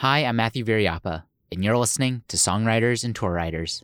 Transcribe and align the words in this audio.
Hi, 0.00 0.20
I'm 0.20 0.36
Matthew 0.36 0.64
Viriapa, 0.64 1.24
and 1.50 1.64
you're 1.64 1.76
listening 1.76 2.22
to 2.28 2.36
Songwriters 2.36 3.02
and 3.02 3.16
Tour 3.16 3.32
Writers. 3.32 3.82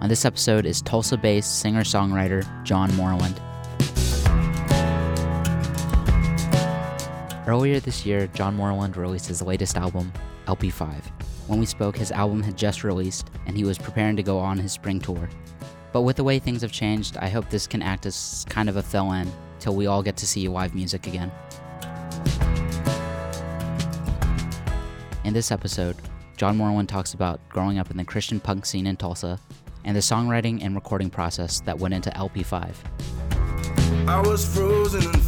On 0.00 0.08
this 0.08 0.24
episode 0.24 0.64
is 0.64 0.80
Tulsa 0.80 1.18
based 1.18 1.60
singer 1.60 1.82
songwriter 1.82 2.42
John 2.64 2.90
Moreland. 2.96 3.38
Earlier 7.46 7.80
this 7.80 8.06
year, 8.06 8.28
John 8.28 8.56
Moreland 8.56 8.96
released 8.96 9.26
his 9.26 9.42
latest 9.42 9.76
album, 9.76 10.10
LP5. 10.46 11.02
When 11.48 11.60
we 11.60 11.66
spoke, 11.66 11.98
his 11.98 12.10
album 12.10 12.42
had 12.42 12.56
just 12.56 12.82
released, 12.82 13.28
and 13.44 13.58
he 13.58 13.64
was 13.64 13.76
preparing 13.76 14.16
to 14.16 14.22
go 14.22 14.38
on 14.38 14.56
his 14.56 14.72
spring 14.72 15.00
tour. 15.00 15.28
But 15.92 16.00
with 16.00 16.16
the 16.16 16.24
way 16.24 16.38
things 16.38 16.62
have 16.62 16.72
changed, 16.72 17.18
I 17.18 17.28
hope 17.28 17.50
this 17.50 17.66
can 17.66 17.82
act 17.82 18.06
as 18.06 18.46
kind 18.48 18.70
of 18.70 18.76
a 18.76 18.82
fill 18.82 19.12
in 19.12 19.30
till 19.58 19.76
we 19.76 19.86
all 19.86 20.02
get 20.02 20.16
to 20.16 20.26
see 20.26 20.48
live 20.48 20.74
music 20.74 21.06
again. 21.06 21.30
In 25.22 25.34
this 25.34 25.50
episode, 25.52 25.96
John 26.36 26.56
Moreland 26.56 26.88
talks 26.88 27.12
about 27.12 27.46
growing 27.50 27.78
up 27.78 27.90
in 27.90 27.98
the 27.98 28.04
Christian 28.04 28.40
punk 28.40 28.64
scene 28.64 28.86
in 28.86 28.96
Tulsa 28.96 29.38
and 29.84 29.94
the 29.94 30.00
songwriting 30.00 30.64
and 30.64 30.74
recording 30.74 31.10
process 31.10 31.60
that 31.60 31.78
went 31.78 31.92
into 31.92 32.08
LP5. 32.10 32.74
I 34.08 34.20
was 34.20 34.46
frozen 34.54 35.04
and 35.04 35.20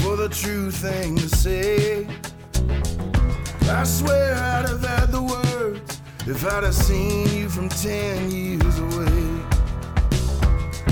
for 0.00 0.16
the 0.16 0.28
true 0.30 0.70
thing 0.70 1.16
to 1.16 1.28
say. 1.28 2.06
I 3.68 3.84
swear 3.84 4.34
I'd 4.34 4.68
have 4.68 4.82
had 4.82 5.12
the 5.12 5.22
words 5.22 6.00
if 6.26 6.46
I'd 6.46 6.64
have 6.64 6.74
seen 6.74 7.28
you 7.28 7.48
from 7.50 7.68
10 7.68 8.30
years 8.30 8.78
away. 8.78 9.42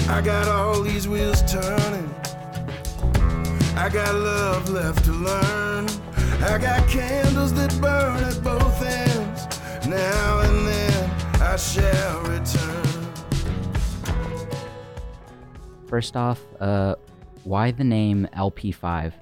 I 0.09 0.21
got 0.23 0.49
all 0.49 0.83
these 0.83 1.09
wheels 1.09 1.41
turning. 1.51 2.15
I 3.75 3.89
got 3.91 4.15
love 4.15 4.69
left 4.69 5.05
to 5.07 5.13
learn. 5.13 5.74
I 6.47 6.59
got 6.59 6.87
candles 6.89 7.55
that 7.55 7.73
burn 7.81 8.23
at 8.23 8.45
both 8.45 8.83
ends. 8.83 9.89
Now 9.89 10.41
and 10.41 10.69
then 10.69 11.11
I 11.41 11.57
shall 11.57 12.21
return. 12.25 12.85
First 15.89 16.17
off, 16.17 16.43
uh, 16.61 16.97
why 17.45 17.71
the 17.71 17.83
name 17.83 18.29
LP5? 18.35 19.15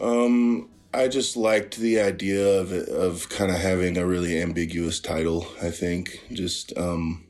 Um, 0.00 0.70
I 0.94 1.08
just 1.08 1.36
liked 1.36 1.76
the 1.76 2.00
idea 2.00 2.60
of 2.60 2.72
of 2.72 3.28
kind 3.28 3.50
of 3.50 3.58
having 3.58 3.98
a 3.98 4.06
really 4.06 4.40
ambiguous 4.40 5.00
title. 5.00 5.46
I 5.62 5.70
think 5.70 6.22
just 6.32 6.76
um, 6.78 7.26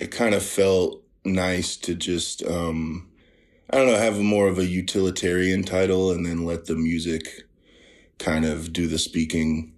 it 0.00 0.10
kind 0.10 0.34
of 0.34 0.42
felt 0.42 1.02
nice 1.26 1.76
to 1.76 1.94
just 1.94 2.42
um, 2.46 3.11
I 3.72 3.78
don't 3.78 3.86
know 3.86 3.96
have 3.96 4.18
more 4.20 4.48
of 4.48 4.58
a 4.58 4.66
utilitarian 4.66 5.62
title 5.62 6.10
and 6.10 6.26
then 6.26 6.44
let 6.44 6.66
the 6.66 6.76
music 6.76 7.44
kind 8.18 8.44
of 8.44 8.70
do 8.70 8.86
the 8.86 8.98
speaking 8.98 9.72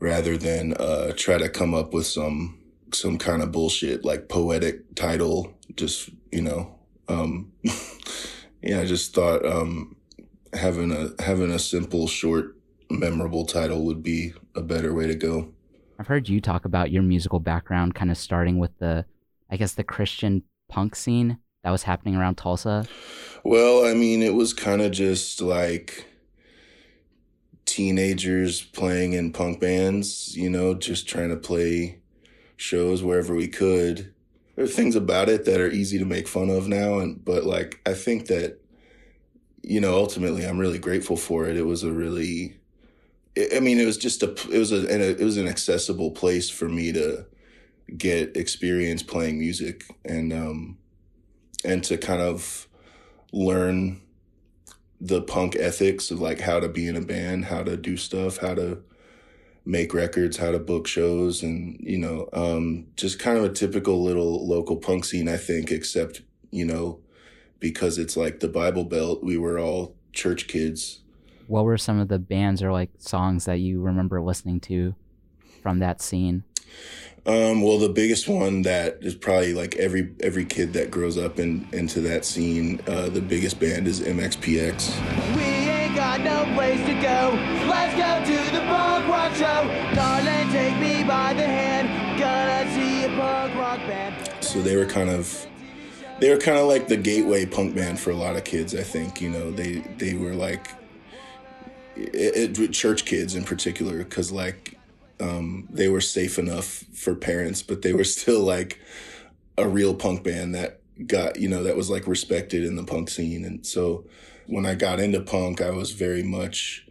rather 0.00 0.36
than 0.36 0.74
uh, 0.74 1.12
try 1.16 1.38
to 1.38 1.48
come 1.48 1.72
up 1.72 1.94
with 1.94 2.06
some 2.06 2.58
some 2.92 3.16
kind 3.16 3.40
of 3.42 3.50
bullshit 3.50 4.04
like 4.04 4.28
poetic 4.28 4.94
title. 4.94 5.54
Just 5.76 6.10
you 6.30 6.42
know, 6.42 6.74
um, 7.08 7.50
yeah, 8.62 8.80
I 8.80 8.84
just 8.84 9.14
thought 9.14 9.46
um, 9.46 9.96
having 10.52 10.92
a 10.92 11.22
having 11.22 11.50
a 11.50 11.58
simple, 11.58 12.06
short, 12.08 12.54
memorable 12.90 13.46
title 13.46 13.86
would 13.86 14.02
be 14.02 14.34
a 14.54 14.60
better 14.60 14.92
way 14.92 15.06
to 15.06 15.14
go. 15.14 15.52
I've 15.98 16.08
heard 16.08 16.28
you 16.28 16.42
talk 16.42 16.66
about 16.66 16.90
your 16.90 17.02
musical 17.02 17.40
background, 17.40 17.94
kind 17.94 18.10
of 18.10 18.18
starting 18.18 18.58
with 18.58 18.76
the, 18.78 19.06
I 19.50 19.56
guess, 19.56 19.72
the 19.72 19.84
Christian 19.84 20.42
punk 20.68 20.96
scene 20.96 21.38
that 21.62 21.70
was 21.70 21.84
happening 21.84 22.16
around 22.16 22.36
Tulsa. 22.36 22.86
Well, 23.44 23.84
I 23.84 23.94
mean, 23.94 24.22
it 24.22 24.34
was 24.34 24.52
kind 24.52 24.80
of 24.82 24.92
just 24.92 25.40
like 25.40 26.06
teenagers 27.64 28.62
playing 28.62 29.12
in 29.14 29.32
punk 29.32 29.60
bands, 29.60 30.36
you 30.36 30.50
know, 30.50 30.74
just 30.74 31.08
trying 31.08 31.30
to 31.30 31.36
play 31.36 32.00
shows 32.56 33.02
wherever 33.02 33.34
we 33.34 33.48
could. 33.48 34.12
There 34.56 34.64
are 34.64 34.68
things 34.68 34.94
about 34.94 35.28
it 35.28 35.44
that 35.46 35.60
are 35.60 35.70
easy 35.70 35.98
to 35.98 36.04
make 36.04 36.28
fun 36.28 36.50
of 36.50 36.68
now, 36.68 36.98
and 36.98 37.24
but 37.24 37.44
like 37.44 37.80
I 37.86 37.94
think 37.94 38.26
that 38.26 38.62
you 39.62 39.80
know, 39.80 39.94
ultimately, 39.94 40.44
I'm 40.44 40.58
really 40.58 40.78
grateful 40.78 41.16
for 41.16 41.46
it. 41.46 41.56
It 41.56 41.64
was 41.66 41.84
a 41.84 41.92
really, 41.92 42.56
I 43.54 43.60
mean, 43.60 43.78
it 43.78 43.86
was 43.86 43.96
just 43.96 44.22
a, 44.22 44.32
it 44.50 44.58
was 44.58 44.72
a, 44.72 45.20
it 45.20 45.24
was 45.24 45.36
an 45.36 45.48
accessible 45.48 46.10
place 46.10 46.50
for 46.50 46.68
me 46.68 46.92
to 46.92 47.24
get 47.96 48.36
experience 48.36 49.02
playing 49.02 49.38
music 49.38 49.84
and, 50.04 50.32
um, 50.32 50.78
and 51.64 51.82
to 51.84 51.96
kind 51.96 52.20
of 52.20 52.68
learn 53.32 54.00
the 55.00 55.20
punk 55.20 55.56
ethics 55.56 56.10
of 56.10 56.20
like 56.20 56.40
how 56.40 56.60
to 56.60 56.68
be 56.68 56.86
in 56.86 56.96
a 56.96 57.00
band, 57.00 57.46
how 57.46 57.62
to 57.62 57.76
do 57.76 57.96
stuff, 57.96 58.38
how 58.38 58.54
to 58.54 58.82
make 59.64 59.94
records, 59.94 60.36
how 60.36 60.52
to 60.52 60.58
book 60.58 60.86
shows, 60.86 61.42
and 61.42 61.76
you 61.80 61.98
know, 61.98 62.28
um, 62.32 62.86
just 62.96 63.18
kind 63.18 63.38
of 63.38 63.44
a 63.44 63.48
typical 63.52 64.02
little 64.02 64.46
local 64.46 64.76
punk 64.76 65.04
scene, 65.04 65.28
I 65.28 65.36
think, 65.36 65.70
except 65.70 66.22
you 66.50 66.64
know, 66.64 67.00
because 67.58 67.98
it's 67.98 68.16
like 68.16 68.40
the 68.40 68.48
Bible 68.48 68.84
Belt, 68.84 69.22
we 69.22 69.36
were 69.36 69.58
all 69.58 69.96
church 70.12 70.46
kids. 70.46 71.00
What 71.48 71.64
were 71.64 71.78
some 71.78 71.98
of 71.98 72.08
the 72.08 72.18
bands 72.18 72.62
or 72.62 72.72
like 72.72 72.90
songs 72.98 73.46
that 73.46 73.58
you 73.58 73.80
remember 73.80 74.20
listening 74.20 74.60
to 74.60 74.94
from 75.62 75.80
that 75.80 76.00
scene? 76.00 76.44
Um, 77.24 77.62
well, 77.62 77.78
the 77.78 77.88
biggest 77.88 78.26
one 78.26 78.62
that 78.62 78.98
is 79.00 79.14
probably 79.14 79.54
like 79.54 79.76
every 79.76 80.12
every 80.20 80.44
kid 80.44 80.72
that 80.72 80.90
grows 80.90 81.16
up 81.16 81.38
in 81.38 81.68
into 81.72 82.00
that 82.00 82.24
scene. 82.24 82.80
Uh, 82.88 83.08
the 83.08 83.20
biggest 83.20 83.60
band 83.60 83.86
is 83.86 84.00
MXPX. 84.00 85.36
We 85.36 85.42
ain't 85.42 85.94
got 85.94 86.20
no 86.20 86.44
place 86.54 86.80
to 86.80 86.94
go. 86.94 87.30
Let's 87.70 87.94
go 87.94 88.34
to 88.34 88.50
the 88.50 88.60
punk 88.66 89.06
rock 89.06 89.32
show. 89.34 89.94
Darling, 89.94 90.50
take 90.50 90.76
me 90.80 91.04
by 91.04 91.32
the 91.34 91.46
hand. 91.46 92.18
Gonna 92.18 92.68
see 92.74 93.04
a 93.04 93.08
punk 93.16 93.54
rock 93.54 93.78
band. 93.86 94.44
So 94.44 94.60
they 94.60 94.76
were 94.76 94.86
kind 94.86 95.08
of 95.08 95.46
they 96.18 96.30
were 96.30 96.38
kind 96.38 96.58
of 96.58 96.66
like 96.66 96.88
the 96.88 96.96
gateway 96.96 97.46
punk 97.46 97.76
band 97.76 98.00
for 98.00 98.10
a 98.10 98.16
lot 98.16 98.34
of 98.34 98.42
kids. 98.42 98.74
I 98.74 98.82
think 98.82 99.20
you 99.20 99.30
know 99.30 99.52
they 99.52 99.84
they 99.98 100.14
were 100.14 100.34
like 100.34 100.66
it, 101.94 102.58
it, 102.58 102.72
church 102.72 103.04
kids 103.04 103.36
in 103.36 103.44
particular 103.44 103.98
because 103.98 104.32
like 104.32 104.76
um, 105.22 105.68
they 105.70 105.88
were 105.88 106.00
safe 106.00 106.38
enough 106.38 106.84
for 106.92 107.14
parents, 107.14 107.62
but 107.62 107.82
they 107.82 107.92
were 107.92 108.04
still 108.04 108.40
like 108.40 108.80
a 109.56 109.68
real 109.68 109.94
punk 109.94 110.24
band 110.24 110.54
that 110.54 110.80
got 111.06 111.38
you 111.38 111.48
know 111.48 111.62
that 111.62 111.76
was 111.76 111.90
like 111.90 112.06
respected 112.06 112.64
in 112.64 112.76
the 112.76 112.84
punk 112.84 113.08
scene. 113.08 113.44
And 113.44 113.64
so 113.66 114.04
when 114.46 114.66
I 114.66 114.74
got 114.74 115.00
into 115.00 115.20
punk, 115.20 115.60
I 115.60 115.70
was 115.70 115.92
very 115.92 116.22
much 116.22 116.86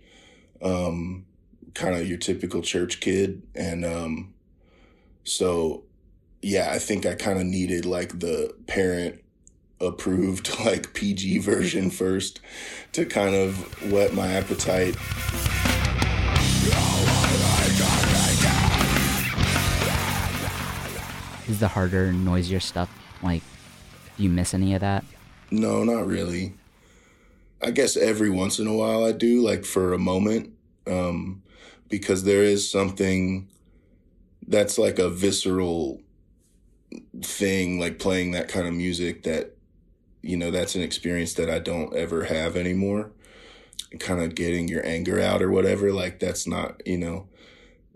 um, 0.62 1.26
kind 1.74 1.96
of 1.96 2.08
your 2.08 2.18
typical 2.18 2.62
church 2.62 3.00
kid, 3.00 3.42
and 3.56 3.84
um, 3.86 4.34
so 5.24 5.84
yeah, 6.42 6.72
I 6.72 6.80
think 6.80 7.06
I 7.06 7.16
kind 7.16 7.40
of 7.40 7.46
needed 7.46 7.86
like 7.86 8.20
the 8.20 8.56
parent 8.68 9.24
approved 9.80 10.60
like 10.66 10.94
PG 10.94 11.40
version 11.40 11.90
first 11.90 12.40
to 12.94 13.06
kind 13.06 13.36
of 13.36 13.92
whet 13.92 14.14
my 14.14 14.28
appetite. 14.28 14.96
Is 21.52 21.60
the 21.60 21.68
harder, 21.68 22.14
noisier 22.14 22.62
stuff 22.62 22.90
like? 23.22 23.44
Do 24.16 24.24
you 24.24 24.30
miss 24.30 24.54
any 24.54 24.74
of 24.74 24.82
that? 24.82 25.04
No, 25.52 25.84
not 25.84 26.08
really. 26.08 26.54
I 27.62 27.72
guess 27.72 27.98
every 27.98 28.30
once 28.30 28.58
in 28.58 28.68
a 28.68 28.74
while 28.74 29.04
I 29.04 29.12
do, 29.12 29.42
like 29.42 29.66
for 29.66 29.94
a 29.94 30.00
moment, 30.00 30.54
um, 30.88 31.44
because 31.90 32.24
there 32.24 32.44
is 32.44 32.72
something 32.72 33.50
that's 34.48 34.78
like 34.78 34.98
a 34.98 35.10
visceral 35.10 36.00
thing, 37.22 37.80
like 37.80 38.00
playing 38.00 38.32
that 38.32 38.48
kind 38.48 38.66
of 38.66 38.74
music 38.74 39.24
that 39.24 39.56
you 40.22 40.38
know, 40.38 40.52
that's 40.52 40.76
an 40.76 40.82
experience 40.82 41.34
that 41.34 41.50
I 41.50 41.60
don't 41.60 41.96
ever 41.96 42.26
have 42.26 42.56
anymore. 42.56 43.12
Kind 44.00 44.22
of 44.22 44.36
getting 44.36 44.68
your 44.68 44.86
anger 44.86 45.20
out 45.20 45.42
or 45.42 45.52
whatever, 45.52 45.92
like 45.92 46.20
that's 46.20 46.48
not, 46.48 46.82
you 46.86 46.98
know, 46.98 47.28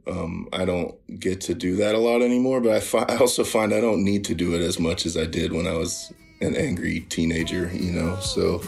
um, 0.07 0.47
I 0.53 0.65
don't 0.65 0.95
get 1.19 1.41
to 1.41 1.53
do 1.53 1.75
that 1.77 1.95
a 1.95 1.97
lot 1.97 2.21
anymore, 2.21 2.61
but 2.61 2.71
I, 2.71 2.79
fi- 2.79 3.05
I 3.07 3.17
also 3.17 3.43
find 3.43 3.73
I 3.73 3.81
don't 3.81 4.03
need 4.03 4.25
to 4.25 4.35
do 4.35 4.53
it 4.55 4.61
as 4.61 4.79
much 4.79 5.05
as 5.05 5.17
I 5.17 5.25
did 5.25 5.51
when 5.51 5.67
I 5.67 5.73
was 5.73 6.13
an 6.41 6.55
angry 6.55 7.01
teenager, 7.09 7.71
you 7.73 7.91
know, 7.91 8.19
so. 8.19 8.61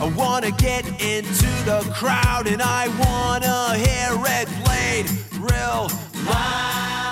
I 0.00 0.08
wanna 0.08 0.52
get 0.52 0.86
into 1.02 1.46
the 1.64 1.86
crowd 1.94 2.46
and 2.46 2.62
I 2.62 2.88
wanna 2.88 3.76
hear 3.76 4.18
it 4.24 4.48
played 4.64 5.06
real 5.38 5.90
loud. 6.26 7.10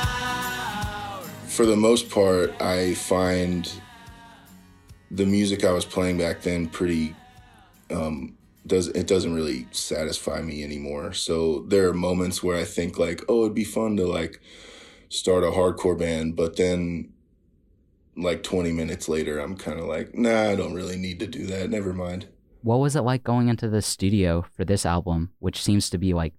For 1.48 1.66
the 1.66 1.76
most 1.76 2.08
part, 2.08 2.54
I 2.62 2.94
find 2.94 3.70
the 5.10 5.26
music 5.26 5.64
I 5.64 5.72
was 5.72 5.84
playing 5.84 6.16
back 6.18 6.40
then 6.42 6.68
pretty 6.68 7.14
um, 7.90 8.38
does 8.68 8.88
it 8.88 9.06
doesn't 9.06 9.34
really 9.34 9.66
satisfy 9.72 10.40
me 10.42 10.62
anymore. 10.62 11.12
So 11.12 11.64
there 11.68 11.88
are 11.88 11.94
moments 11.94 12.42
where 12.42 12.56
I 12.56 12.64
think 12.64 12.98
like, 12.98 13.22
oh, 13.28 13.42
it'd 13.42 13.54
be 13.54 13.64
fun 13.64 13.96
to 13.96 14.06
like 14.06 14.40
start 15.08 15.44
a 15.44 15.48
hardcore 15.48 15.98
band, 15.98 16.36
but 16.36 16.56
then 16.56 17.12
like 18.16 18.42
20 18.42 18.72
minutes 18.72 19.08
later, 19.08 19.38
I'm 19.38 19.56
kind 19.56 19.78
of 19.78 19.86
like, 19.86 20.14
nah, 20.14 20.50
I 20.50 20.56
don't 20.56 20.74
really 20.74 20.96
need 20.96 21.20
to 21.20 21.26
do 21.26 21.46
that. 21.46 21.70
Never 21.70 21.92
mind. 21.92 22.26
What 22.62 22.80
was 22.80 22.96
it 22.96 23.02
like 23.02 23.22
going 23.22 23.48
into 23.48 23.68
the 23.68 23.80
studio 23.80 24.44
for 24.56 24.64
this 24.64 24.84
album, 24.84 25.30
which 25.38 25.62
seems 25.62 25.88
to 25.90 25.98
be 25.98 26.12
like 26.12 26.34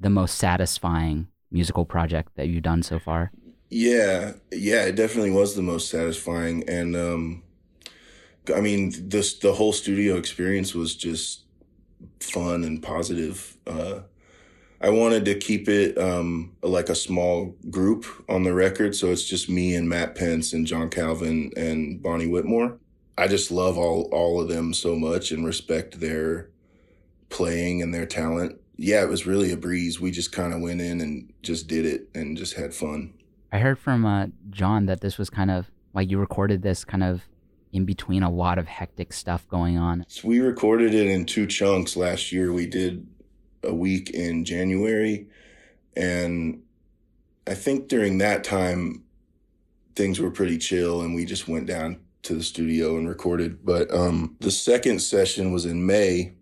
the 0.00 0.10
most 0.10 0.36
satisfying 0.36 1.28
musical 1.50 1.84
project 1.84 2.32
that 2.36 2.48
you've 2.48 2.62
done 2.62 2.82
so 2.82 2.98
far? 2.98 3.32
Yeah, 3.70 4.32
yeah, 4.50 4.84
it 4.86 4.96
definitely 4.96 5.30
was 5.30 5.54
the 5.54 5.62
most 5.62 5.90
satisfying, 5.90 6.68
and 6.68 6.96
um, 6.96 7.44
I 8.54 8.60
mean, 8.60 8.92
this 9.08 9.38
the 9.38 9.52
whole 9.52 9.72
studio 9.72 10.16
experience 10.16 10.74
was 10.74 10.96
just 10.96 11.44
fun 12.20 12.64
and 12.64 12.82
positive. 12.82 13.56
Uh, 13.66 14.00
I 14.80 14.88
wanted 14.88 15.26
to 15.26 15.34
keep 15.34 15.68
it 15.68 15.98
um, 15.98 16.56
like 16.62 16.88
a 16.88 16.94
small 16.94 17.54
group 17.68 18.06
on 18.28 18.44
the 18.44 18.54
record, 18.54 18.94
so 18.94 19.10
it's 19.10 19.24
just 19.24 19.48
me 19.48 19.74
and 19.74 19.88
Matt 19.88 20.14
Pence 20.14 20.52
and 20.52 20.66
John 20.66 20.88
Calvin 20.88 21.52
and 21.56 22.02
Bonnie 22.02 22.26
Whitmore. 22.26 22.78
I 23.18 23.28
just 23.28 23.50
love 23.50 23.76
all 23.76 24.08
all 24.12 24.40
of 24.40 24.48
them 24.48 24.72
so 24.72 24.96
much 24.96 25.30
and 25.32 25.44
respect 25.44 26.00
their 26.00 26.48
playing 27.28 27.82
and 27.82 27.92
their 27.92 28.06
talent. 28.06 28.58
Yeah, 28.76 29.02
it 29.02 29.10
was 29.10 29.26
really 29.26 29.52
a 29.52 29.56
breeze. 29.58 30.00
We 30.00 30.10
just 30.10 30.32
kind 30.32 30.54
of 30.54 30.62
went 30.62 30.80
in 30.80 31.02
and 31.02 31.30
just 31.42 31.66
did 31.66 31.84
it 31.84 32.08
and 32.14 32.36
just 32.38 32.54
had 32.54 32.72
fun. 32.72 33.12
I 33.52 33.58
heard 33.58 33.78
from 33.78 34.06
uh, 34.06 34.28
John 34.48 34.86
that 34.86 35.02
this 35.02 35.18
was 35.18 35.28
kind 35.28 35.50
of 35.50 35.70
like 35.92 36.10
you 36.10 36.18
recorded 36.18 36.62
this 36.62 36.84
kind 36.84 37.02
of 37.02 37.28
in 37.72 37.84
between 37.84 38.22
a 38.22 38.30
lot 38.30 38.58
of 38.58 38.66
hectic 38.66 39.12
stuff 39.12 39.46
going 39.48 39.78
on. 39.78 40.04
So 40.08 40.28
we 40.28 40.40
recorded 40.40 40.94
it 40.94 41.06
in 41.06 41.24
two 41.24 41.46
chunks 41.46 41.96
last 41.96 42.32
year. 42.32 42.52
We 42.52 42.66
did 42.66 43.06
a 43.62 43.74
week 43.74 44.10
in 44.10 44.44
January. 44.44 45.26
And 45.96 46.62
I 47.46 47.54
think 47.54 47.88
during 47.88 48.18
that 48.18 48.44
time, 48.44 49.04
things 49.94 50.20
were 50.20 50.30
pretty 50.30 50.58
chill 50.58 51.02
and 51.02 51.14
we 51.14 51.24
just 51.24 51.48
went 51.48 51.66
down 51.66 52.00
to 52.22 52.34
the 52.34 52.42
studio 52.42 52.96
and 52.96 53.08
recorded. 53.08 53.64
But 53.64 53.92
um, 53.92 54.36
the 54.40 54.50
second 54.50 55.00
session 55.00 55.52
was 55.52 55.64
in 55.64 55.86
May, 55.86 56.32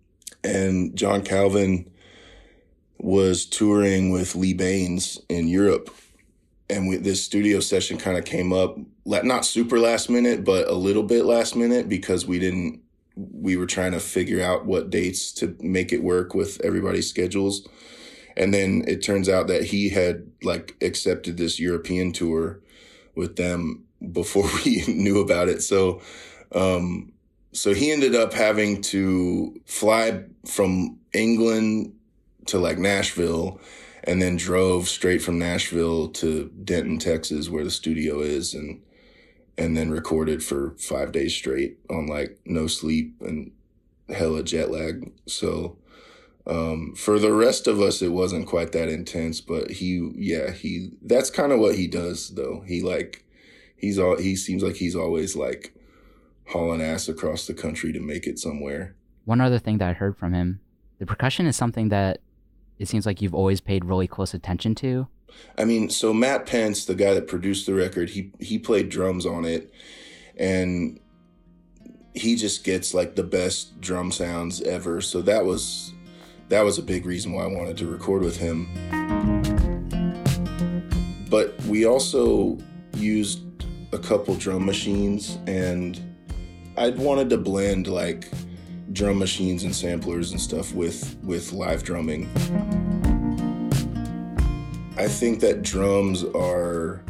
and 0.43 0.95
John 0.95 1.21
Calvin 1.21 1.89
was 2.97 3.45
touring 3.45 4.11
with 4.11 4.35
Lee 4.35 4.53
Bains 4.53 5.19
in 5.29 5.47
Europe. 5.47 5.89
And 6.69 6.87
we, 6.87 6.97
this 6.97 7.23
studio 7.23 7.59
session 7.59 7.97
kind 7.97 8.17
of 8.17 8.25
came 8.25 8.53
up, 8.53 8.77
not 9.05 9.45
super 9.45 9.79
last 9.79 10.09
minute, 10.09 10.43
but 10.43 10.67
a 10.67 10.73
little 10.73 11.03
bit 11.03 11.25
last 11.25 11.55
minute 11.55 11.89
because 11.89 12.27
we 12.27 12.37
didn't 12.39 12.81
we 13.15 13.57
were 13.57 13.65
trying 13.65 13.91
to 13.91 13.99
figure 13.99 14.41
out 14.41 14.65
what 14.65 14.89
dates 14.89 15.33
to 15.33 15.55
make 15.59 15.91
it 15.91 16.03
work 16.03 16.33
with 16.33 16.61
everybody's 16.63 17.09
schedules. 17.09 17.67
And 18.37 18.53
then 18.53 18.85
it 18.87 19.03
turns 19.03 19.27
out 19.27 19.47
that 19.47 19.63
he 19.63 19.89
had 19.89 20.31
like 20.41 20.75
accepted 20.81 21.37
this 21.37 21.59
European 21.59 22.13
tour 22.13 22.61
with 23.15 23.35
them 23.35 23.83
before 24.11 24.49
we 24.65 24.83
knew 24.87 25.19
about 25.19 25.49
it. 25.49 25.61
So, 25.61 26.01
um, 26.53 27.11
so 27.51 27.73
he 27.73 27.91
ended 27.91 28.15
up 28.15 28.33
having 28.33 28.81
to 28.83 29.59
fly 29.65 30.23
from 30.45 30.99
England 31.13 31.93
to 32.45 32.59
like 32.59 32.77
Nashville 32.77 33.59
and 34.09 34.19
then 34.19 34.35
drove 34.35 34.89
straight 34.89 35.21
from 35.21 35.37
Nashville 35.37 36.07
to 36.07 36.51
Denton, 36.63 36.97
Texas, 36.97 37.47
where 37.47 37.63
the 37.63 37.69
studio 37.69 38.21
is. 38.21 38.55
And 38.55 38.81
and 39.55 39.75
then 39.75 39.91
recorded 39.91 40.41
for 40.41 40.73
five 40.79 41.11
days 41.11 41.35
straight 41.35 41.77
on 41.89 42.07
like 42.07 42.39
no 42.45 42.65
sleep 42.65 43.15
and 43.19 43.51
hella 44.07 44.41
jet 44.41 44.71
lag. 44.71 45.11
So, 45.27 45.77
um, 46.47 46.95
for 46.95 47.19
the 47.19 47.33
rest 47.33 47.67
of 47.67 47.81
us, 47.81 48.01
it 48.01 48.13
wasn't 48.13 48.47
quite 48.47 48.71
that 48.71 48.87
intense, 48.87 49.41
but 49.41 49.69
he, 49.69 50.11
yeah, 50.15 50.51
he, 50.51 50.91
that's 51.01 51.29
kind 51.29 51.51
of 51.51 51.59
what 51.59 51.75
he 51.75 51.87
does 51.87 52.29
though. 52.29 52.63
He 52.65 52.81
like, 52.81 53.25
he's 53.75 53.99
all, 53.99 54.17
he 54.17 54.37
seems 54.37 54.63
like 54.63 54.77
he's 54.77 54.95
always 54.95 55.35
like 55.35 55.73
hauling 56.47 56.81
ass 56.81 57.09
across 57.09 57.45
the 57.45 57.53
country 57.53 57.91
to 57.91 57.99
make 57.99 58.25
it 58.25 58.39
somewhere. 58.39 58.95
One 59.25 59.41
other 59.41 59.59
thing 59.59 59.77
that 59.79 59.89
I 59.89 59.93
heard 59.93 60.17
from 60.17 60.33
him, 60.33 60.61
the 60.99 61.05
percussion 61.05 61.45
is 61.45 61.57
something 61.57 61.89
that 61.89 62.21
it 62.79 62.87
seems 62.87 63.05
like 63.05 63.21
you've 63.21 63.35
always 63.35 63.61
paid 63.61 63.85
really 63.85 64.07
close 64.07 64.33
attention 64.33 64.73
to. 64.75 65.07
I 65.57 65.65
mean, 65.65 65.89
so 65.89 66.13
Matt 66.13 66.45
Pence, 66.45 66.85
the 66.85 66.95
guy 66.95 67.13
that 67.13 67.27
produced 67.27 67.65
the 67.65 67.73
record, 67.73 68.09
he 68.09 68.31
he 68.39 68.57
played 68.57 68.89
drums 68.89 69.25
on 69.25 69.45
it, 69.45 69.71
and 70.37 70.99
he 72.15 72.35
just 72.35 72.63
gets 72.63 72.93
like 72.93 73.15
the 73.15 73.23
best 73.23 73.79
drum 73.79 74.11
sounds 74.11 74.61
ever. 74.61 75.01
So 75.01 75.21
that 75.21 75.45
was 75.45 75.93
that 76.47 76.61
was 76.61 76.79
a 76.79 76.83
big 76.83 77.05
reason 77.05 77.33
why 77.33 77.43
I 77.43 77.47
wanted 77.47 77.77
to 77.77 77.85
record 77.85 78.23
with 78.23 78.37
him. 78.37 78.67
But 81.29 81.61
we 81.65 81.85
also 81.85 82.57
used 82.95 83.41
a 83.93 83.99
couple 83.99 84.35
drum 84.35 84.65
machines, 84.65 85.37
and 85.45 85.99
I'd 86.75 86.97
wanted 86.97 87.29
to 87.29 87.37
blend 87.37 87.87
like 87.87 88.29
drum 88.93 89.19
machines 89.19 89.63
and 89.63 89.75
samplers 89.75 90.31
and 90.31 90.41
stuff 90.41 90.73
with 90.73 91.17
with 91.23 91.53
live 91.53 91.83
drumming. 91.83 92.29
I 94.97 95.07
think 95.07 95.39
that 95.39 95.61
drums 95.61 96.23
are 96.23 97.01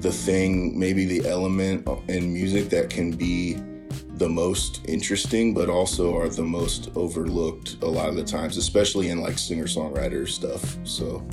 the 0.00 0.12
thing, 0.12 0.78
maybe 0.78 1.04
the 1.04 1.28
element 1.28 1.88
in 2.08 2.32
music 2.32 2.70
that 2.70 2.88
can 2.88 3.10
be 3.10 3.54
the 4.14 4.28
most 4.28 4.80
interesting, 4.86 5.52
but 5.52 5.68
also 5.68 6.16
are 6.16 6.28
the 6.28 6.44
most 6.44 6.90
overlooked 6.94 7.82
a 7.82 7.86
lot 7.86 8.08
of 8.08 8.16
the 8.16 8.24
times, 8.24 8.56
especially 8.56 9.08
in 9.08 9.20
like 9.20 9.38
singer 9.38 9.64
songwriter 9.64 10.28
stuff. 10.28 10.78
So. 10.84 11.26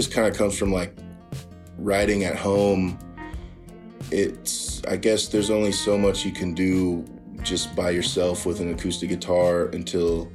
Just 0.00 0.14
kind 0.14 0.26
of 0.26 0.34
comes 0.34 0.56
from 0.56 0.72
like 0.72 0.94
writing 1.76 2.24
at 2.24 2.34
home. 2.34 2.98
It's, 4.10 4.82
I 4.86 4.96
guess 4.96 5.28
there's 5.28 5.50
only 5.50 5.72
so 5.72 5.98
much 5.98 6.24
you 6.24 6.32
can 6.32 6.54
do 6.54 7.04
just 7.42 7.76
by 7.76 7.90
yourself 7.90 8.46
with 8.46 8.60
an 8.60 8.72
acoustic 8.72 9.10
guitar 9.10 9.66
until 9.74 10.32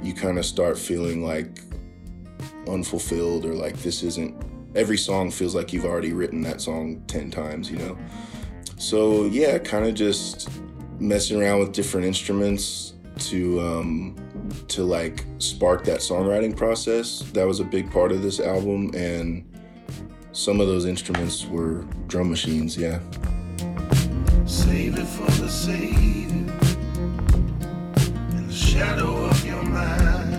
you 0.00 0.14
kind 0.14 0.38
of 0.38 0.44
start 0.44 0.78
feeling 0.78 1.24
like 1.24 1.58
unfulfilled 2.68 3.44
or 3.44 3.54
like 3.54 3.76
this 3.78 4.04
isn't 4.04 4.40
every 4.76 4.96
song 4.96 5.28
feels 5.28 5.56
like 5.56 5.72
you've 5.72 5.84
already 5.84 6.12
written 6.12 6.40
that 6.42 6.60
song 6.60 7.02
10 7.08 7.30
times 7.30 7.70
you 7.70 7.76
know 7.78 7.98
so 8.78 9.26
yeah 9.26 9.58
kind 9.58 9.86
of 9.86 9.94
just 9.94 10.48
messing 10.98 11.40
around 11.40 11.58
with 11.58 11.72
different 11.72 12.06
instruments 12.06 12.94
to 13.18 13.60
um, 13.60 14.16
to 14.68 14.84
like 14.84 15.24
spark 15.38 15.84
that 15.84 16.00
songwriting 16.00 16.56
process. 16.56 17.20
That 17.32 17.46
was 17.46 17.60
a 17.60 17.64
big 17.64 17.90
part 17.90 18.12
of 18.12 18.22
this 18.22 18.40
album, 18.40 18.90
and 18.94 19.44
some 20.32 20.60
of 20.60 20.66
those 20.66 20.84
instruments 20.86 21.46
were 21.46 21.84
drum 22.08 22.30
machines. 22.30 22.76
Yeah. 22.76 23.00
Save 24.46 24.98
it 24.98 25.06
for 25.06 25.30
the 25.40 25.48
savior 25.48 26.52
in 28.30 28.46
the 28.46 28.52
shadow 28.52 29.24
of 29.26 29.46
your 29.46 29.62
mind. 29.62 30.34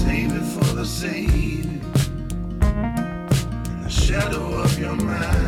Save 0.00 0.32
it 0.34 0.44
for 0.44 0.74
the 0.74 0.84
savior 0.84 1.80
in 3.70 3.82
the 3.82 3.88
shadow 3.88 4.60
of 4.60 4.78
your 4.78 4.96
mind. 4.96 5.40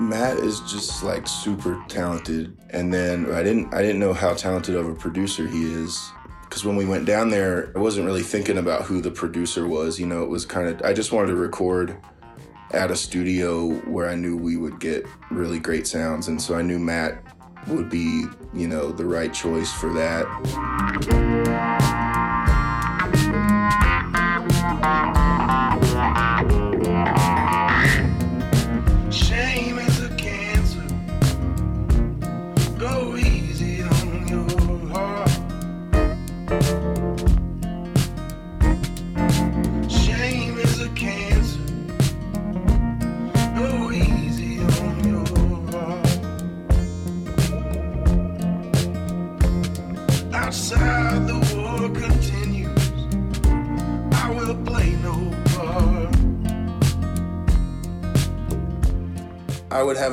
Matt 0.00 0.38
is 0.38 0.60
just 0.60 1.02
like 1.02 1.26
super 1.26 1.82
talented, 1.88 2.56
and 2.70 2.92
then 2.92 3.32
I 3.32 3.42
didn't 3.42 3.74
I 3.74 3.82
didn't 3.82 3.98
know 3.98 4.12
how 4.12 4.34
talented 4.34 4.74
of 4.74 4.88
a 4.88 4.94
producer 4.94 5.46
he 5.46 5.64
is. 5.64 6.12
Because 6.42 6.64
when 6.64 6.76
we 6.76 6.86
went 6.86 7.04
down 7.04 7.28
there, 7.28 7.72
I 7.76 7.78
wasn't 7.78 8.06
really 8.06 8.22
thinking 8.22 8.56
about 8.56 8.82
who 8.82 9.02
the 9.02 9.10
producer 9.10 9.68
was. 9.68 10.00
You 10.00 10.06
know, 10.06 10.22
it 10.22 10.30
was 10.30 10.46
kind 10.46 10.68
of 10.68 10.80
I 10.82 10.92
just 10.92 11.12
wanted 11.12 11.28
to 11.28 11.36
record 11.36 11.98
at 12.72 12.90
a 12.90 12.96
studio 12.96 13.70
where 13.90 14.08
I 14.08 14.14
knew 14.14 14.36
we 14.36 14.56
would 14.56 14.80
get 14.80 15.06
really 15.30 15.58
great 15.58 15.86
sounds. 15.86 16.28
And 16.28 16.40
so 16.40 16.54
I 16.54 16.62
knew 16.62 16.78
Matt 16.78 17.22
would 17.66 17.90
be, 17.90 18.24
you 18.54 18.68
know, 18.68 18.92
the 18.92 19.04
right 19.04 19.32
choice 19.32 19.72
for 19.72 19.92
that. 19.94 21.87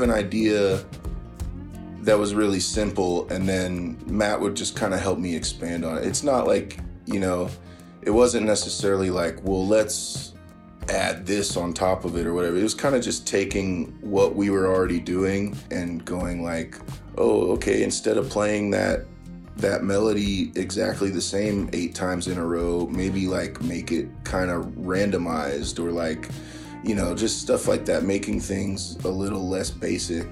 An 0.05 0.12
idea 0.12 0.85
that 2.01 2.17
was 2.17 2.35
really 2.35 2.59
simple, 2.59 3.27
and 3.29 3.50
then 3.50 3.97
Matt 4.05 4.39
would 4.39 4.55
just 4.55 4.75
kind 4.75 4.93
of 4.93 5.00
help 5.00 5.17
me 5.17 5.35
expand 5.35 5.83
on 5.83 5.97
it. 5.97 6.05
It's 6.05 6.24
not 6.24 6.45
like, 6.45 6.79
you 7.07 7.19
know, 7.19 7.50
it 8.03 8.12
wasn't 8.12 8.45
necessarily 8.45 9.09
like, 9.09 9.43
well, 9.43 9.65
let's 9.65 10.33
add 10.89 11.25
this 11.25 11.57
on 11.57 11.74
top 11.74 12.05
of 12.05 12.15
it 12.15 12.27
or 12.27 12.35
whatever. 12.35 12.55
It 12.57 12.62
was 12.62 12.75
kind 12.75 12.95
of 12.95 13.03
just 13.03 13.25
taking 13.25 13.88
what 14.01 14.35
we 14.35 14.51
were 14.51 14.67
already 14.67 15.00
doing 15.00 15.57
and 15.71 16.05
going 16.05 16.43
like, 16.43 16.77
oh, 17.17 17.51
okay, 17.53 17.81
instead 17.81 18.17
of 18.17 18.29
playing 18.29 18.69
that 18.71 19.05
that 19.57 19.85
melody 19.85 20.51
exactly 20.55 21.09
the 21.09 21.21
same 21.21 21.69
eight 21.71 21.95
times 21.95 22.27
in 22.27 22.38
a 22.38 22.45
row, 22.45 22.88
maybe 22.91 23.25
like 23.25 23.59
make 23.62 23.91
it 23.91 24.07
kind 24.25 24.51
of 24.51 24.65
randomized 24.75 25.79
or 25.79 25.91
like 25.91 26.29
you 26.85 26.93
know, 26.93 27.15
just 27.15 27.41
stuff 27.41 27.67
like 27.67 27.83
that, 27.85 28.03
making 28.03 28.39
things 28.39 28.95
a 29.05 29.09
little 29.09 29.49
less 29.49 29.71
basic. 29.71 30.31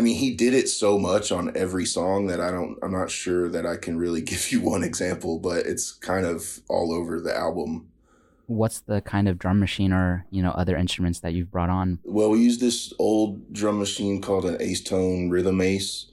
I 0.00 0.02
mean, 0.02 0.16
he 0.16 0.34
did 0.34 0.54
it 0.54 0.70
so 0.70 0.98
much 0.98 1.30
on 1.30 1.54
every 1.54 1.84
song 1.84 2.28
that 2.28 2.40
I 2.40 2.50
don't, 2.50 2.78
I'm 2.82 2.90
not 2.90 3.10
sure 3.10 3.50
that 3.50 3.66
I 3.66 3.76
can 3.76 3.98
really 3.98 4.22
give 4.32 4.50
you 4.50 4.62
one 4.62 4.82
example, 4.82 5.38
but 5.38 5.66
it's 5.66 5.92
kind 5.92 6.24
of 6.24 6.60
all 6.70 6.94
over 6.94 7.20
the 7.20 7.36
album. 7.36 7.90
What's 8.46 8.80
the 8.80 9.02
kind 9.02 9.28
of 9.28 9.38
drum 9.38 9.60
machine 9.60 9.92
or, 9.92 10.24
you 10.30 10.42
know, 10.42 10.52
other 10.52 10.74
instruments 10.74 11.20
that 11.20 11.34
you've 11.34 11.50
brought 11.50 11.68
on? 11.68 11.98
Well, 12.02 12.30
we 12.30 12.40
use 12.40 12.60
this 12.60 12.94
old 12.98 13.52
drum 13.52 13.78
machine 13.78 14.22
called 14.22 14.46
an 14.46 14.56
Ace 14.58 14.82
Tone 14.82 15.28
Rhythm 15.28 15.60
Ace. 15.60 16.06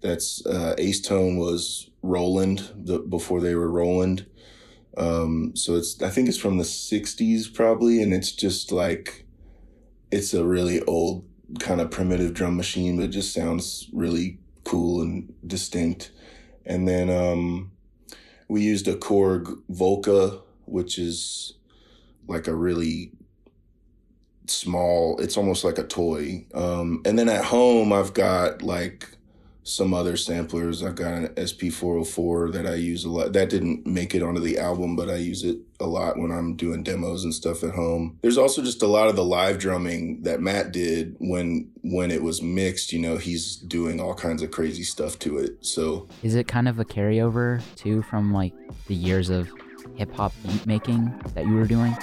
That's 0.00 0.46
uh, 0.46 0.76
Ace 0.78 1.00
Tone 1.00 1.36
was 1.36 1.90
Roland 2.02 2.70
the, 2.76 3.00
before 3.00 3.40
they 3.40 3.56
were 3.56 3.68
Roland. 3.68 4.26
Um, 4.96 5.56
so 5.56 5.74
it's 5.74 6.00
I 6.00 6.08
think 6.08 6.28
it's 6.28 6.38
from 6.38 6.56
the 6.56 6.64
'60s 6.64 7.52
probably, 7.52 8.00
and 8.00 8.14
it's 8.14 8.30
just 8.30 8.70
like 8.70 9.26
it's 10.12 10.32
a 10.32 10.44
really 10.44 10.80
old 10.82 11.24
kind 11.58 11.80
of 11.80 11.90
primitive 11.90 12.34
drum 12.34 12.56
machine, 12.56 12.96
but 12.96 13.06
it 13.06 13.08
just 13.08 13.32
sounds 13.32 13.88
really 13.92 14.38
cool 14.64 15.02
and 15.02 15.32
distinct. 15.46 16.10
And 16.66 16.88
then 16.88 17.10
um, 17.10 17.72
we 18.48 18.62
used 18.62 18.88
a 18.88 18.94
Korg 18.94 19.62
Volca, 19.70 20.40
which 20.64 20.98
is 20.98 21.54
like 22.26 22.46
a 22.46 22.54
really 22.54 23.12
small 24.46 25.18
it's 25.20 25.36
almost 25.36 25.64
like 25.64 25.78
a 25.78 25.84
toy. 25.84 26.44
Um 26.54 27.02
and 27.04 27.18
then 27.18 27.28
at 27.28 27.44
home 27.44 27.92
i've 27.92 28.12
got 28.12 28.62
like 28.62 29.08
some 29.62 29.94
other 29.94 30.16
samplers. 30.18 30.82
I've 30.82 30.96
got 30.96 31.14
an 31.14 31.28
sp404 31.28 32.52
that 32.52 32.66
i 32.66 32.74
use 32.74 33.04
a 33.06 33.10
lot. 33.10 33.32
That 33.32 33.48
didn't 33.48 33.86
make 33.86 34.14
it 34.14 34.22
onto 34.22 34.40
the 34.40 34.58
album 34.58 34.96
but 34.96 35.08
i 35.08 35.16
use 35.16 35.44
it 35.44 35.58
a 35.80 35.86
lot 35.86 36.16
when 36.16 36.30
i'm 36.30 36.54
doing 36.56 36.82
demos 36.82 37.24
and 37.24 37.34
stuff 37.34 37.62
at 37.64 37.74
home 37.74 38.18
there's 38.22 38.38
also 38.38 38.62
just 38.62 38.82
a 38.82 38.86
lot 38.86 39.08
of 39.08 39.16
the 39.16 39.24
live 39.24 39.58
drumming 39.58 40.22
that 40.22 40.40
matt 40.40 40.72
did 40.72 41.16
when 41.18 41.70
when 41.82 42.10
it 42.10 42.22
was 42.22 42.40
mixed 42.42 42.92
you 42.92 42.98
know 42.98 43.16
he's 43.16 43.56
doing 43.56 44.00
all 44.00 44.14
kinds 44.14 44.42
of 44.42 44.50
crazy 44.50 44.82
stuff 44.84 45.18
to 45.18 45.38
it 45.38 45.56
so 45.64 46.08
Is 46.22 46.34
it 46.34 46.46
kind 46.46 46.68
of 46.68 46.78
a 46.78 46.84
carryover 46.84 47.60
too 47.76 48.02
from 48.02 48.32
like 48.32 48.52
the 48.86 48.94
years 48.94 49.30
of 49.30 49.48
hip 49.96 50.12
hop 50.14 50.32
beat 50.46 50.66
making 50.66 51.12
that 51.34 51.44
you 51.46 51.54
were 51.54 51.66
doing? 51.66 51.94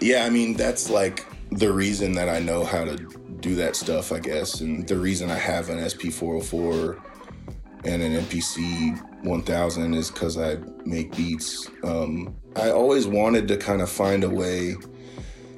Yeah, 0.00 0.24
I 0.24 0.30
mean, 0.30 0.54
that's 0.54 0.90
like 0.90 1.26
the 1.50 1.72
reason 1.72 2.12
that 2.12 2.28
I 2.28 2.38
know 2.38 2.64
how 2.64 2.84
to 2.84 2.96
do 3.40 3.54
that 3.56 3.76
stuff, 3.76 4.12
I 4.12 4.20
guess. 4.20 4.60
And 4.60 4.86
the 4.86 4.96
reason 4.98 5.30
I 5.30 5.38
have 5.38 5.68
an 5.68 5.78
SP404 5.78 7.00
and 7.86 8.02
an 8.02 8.20
MPC 8.24 9.24
1000 9.24 9.94
is 9.94 10.10
because 10.10 10.36
I 10.36 10.56
make 10.84 11.16
beats. 11.16 11.70
Um, 11.84 12.34
I 12.56 12.70
always 12.70 13.06
wanted 13.06 13.46
to 13.48 13.56
kind 13.56 13.80
of 13.80 13.90
find 13.90 14.24
a 14.24 14.30
way 14.30 14.74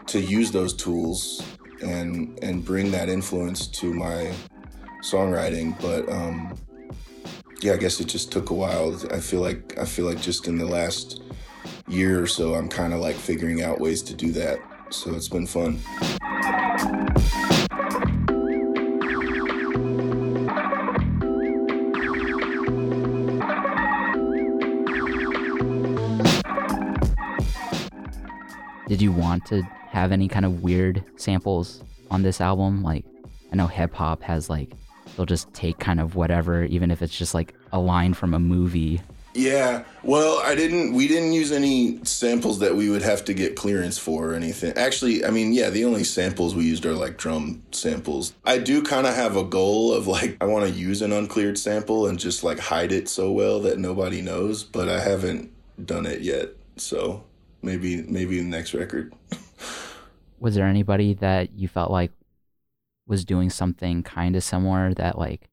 to 0.07 0.21
use 0.21 0.51
those 0.51 0.75
tools 0.75 1.43
and 1.83 2.39
and 2.43 2.65
bring 2.65 2.91
that 2.91 3.09
influence 3.09 3.67
to 3.69 3.93
my 3.93 4.33
songwriting, 5.03 5.81
but 5.81 6.09
um, 6.11 6.59
yeah, 7.63 7.73
I 7.73 7.77
guess 7.77 8.01
it 8.01 8.07
just 8.07 8.31
took 8.31 8.51
a 8.51 8.55
while. 8.55 8.99
I 9.13 9.21
feel 9.21 9.41
like 9.41 9.79
I 9.79 9.85
feel 9.85 10.05
like 10.05 10.21
just 10.21 10.49
in 10.49 10.59
the 10.59 10.67
last 10.67 11.23
year 11.89 12.23
or 12.23 12.27
so, 12.27 12.55
I'm 12.55 12.69
kind 12.69 12.93
of 12.93 13.01
like 13.01 13.17
figuring 13.17 13.63
out 13.63 13.81
ways 13.81 14.03
to 14.03 14.15
do 14.15 14.33
that. 14.33 14.59
So 14.91 15.15
it's 15.15 15.29
been 15.29 15.47
fun. 15.47 15.79
Did 28.89 29.03
you 29.03 29.13
want 29.13 29.45
to 29.47 29.63
have 29.91 30.13
any 30.13 30.29
kind 30.29 30.47
of 30.47 30.63
weird 30.63 31.05
samples 31.17 31.83
on 32.11 32.23
this 32.23 32.41
album? 32.41 32.83
Like, 32.83 33.05
I 33.53 33.57
know 33.57 33.67
hip 33.67 33.93
hop 33.93 34.23
has 34.23 34.49
like, 34.49 34.71
they'll 35.15 35.27
just 35.27 35.53
take 35.53 35.79
kind 35.79 36.01
of 36.01 36.15
whatever, 36.15 36.65
even 36.65 36.91
if 36.91 37.03
it's 37.03 37.17
just 37.17 37.35
like 37.35 37.53
a 37.71 37.79
line 37.79 38.15
from 38.15 38.33
a 38.33 38.39
movie. 38.39 39.03
Yeah, 39.35 39.85
well, 40.03 40.41
I 40.43 40.55
didn't. 40.55 40.95
We 40.95 41.07
didn't 41.07 41.33
use 41.33 41.53
any 41.53 42.03
samples 42.05 42.61
that 42.61 42.75
we 42.75 42.89
would 42.89 43.03
have 43.03 43.27
to 43.27 43.35
get 43.35 43.57
clearance 43.57 43.99
for 43.99 44.31
or 44.31 44.35
anything. 44.35 44.73
Actually, 44.77 45.25
I 45.25 45.31
mean, 45.31 45.53
yeah, 45.53 45.69
the 45.69 45.85
only 45.85 46.03
samples 46.03 46.55
we 46.55 46.65
used 46.65 46.87
are 46.87 46.95
like 46.95 47.19
drum 47.19 47.63
samples. 47.71 48.33
I 48.47 48.59
do 48.59 48.83
kind 48.83 49.07
of 49.07 49.15
have 49.15 49.37
a 49.37 49.45
goal 49.45 49.93
of 49.93 50.07
like 50.09 50.39
I 50.41 50.47
want 50.47 50.65
to 50.65 50.73
use 50.73 51.03
an 51.03 51.13
uncleared 51.13 51.59
sample 51.59 52.07
and 52.07 52.19
just 52.19 52.43
like 52.43 52.59
hide 52.59 52.91
it 52.91 53.07
so 53.07 53.31
well 53.31 53.61
that 53.61 53.79
nobody 53.79 54.23
knows, 54.23 54.65
but 54.65 54.89
I 54.89 54.99
haven't 54.99 55.53
done 55.87 56.07
it 56.07 56.23
yet. 56.23 56.49
So 56.77 57.23
maybe 57.63 58.03
maybe 58.03 58.39
the 58.39 58.45
next 58.45 58.75
record. 58.75 59.13
Was 60.41 60.55
there 60.55 60.67
anybody 60.67 61.15
that 61.15 61.53
you 61.53 61.69
felt 61.69 61.91
like 61.91 62.13
was 63.07 63.25
doing 63.25 63.51
something 63.51 64.03
kind 64.03 64.37
of 64.37 64.45
similar 64.45 64.95
that 64.95 65.19
like 65.19 65.49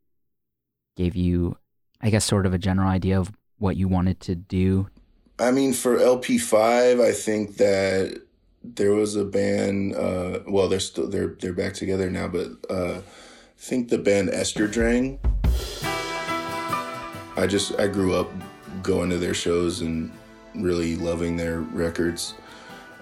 gave 0.95 1.15
you, 1.15 1.57
I 2.01 2.09
guess, 2.09 2.25
sort 2.25 2.45
of 2.45 2.53
a 2.53 2.57
general 2.57 2.89
idea 2.89 3.19
of 3.19 3.31
what 3.57 3.77
you 3.77 3.87
wanted 3.87 4.19
to 4.21 4.35
do? 4.35 4.89
I 5.39 5.51
mean, 5.51 5.73
for 5.73 5.97
LP5, 5.97 7.03
I 7.03 7.11
think 7.11 7.57
that 7.57 8.21
there 8.63 8.93
was 8.93 9.15
a 9.15 9.25
band. 9.25 9.95
Uh, 9.95 10.39
well, 10.47 10.67
they're 10.67 10.79
still 10.79 11.09
they're 11.09 11.35
they're 11.39 11.53
back 11.53 11.73
together 11.73 12.09
now, 12.09 12.27
but 12.27 12.51
uh, 12.69 12.99
I 12.99 13.01
think 13.57 13.89
the 13.89 13.97
band 13.97 14.29
Ester 14.29 14.67
Drang. 14.67 15.19
I 17.37 17.47
just 17.47 17.77
I 17.79 17.87
grew 17.87 18.15
up 18.15 18.31
going 18.81 19.09
to 19.09 19.17
their 19.17 19.33
shows 19.33 19.81
and 19.81 20.11
really 20.61 20.95
loving 20.95 21.37
their 21.37 21.61
records, 21.61 22.35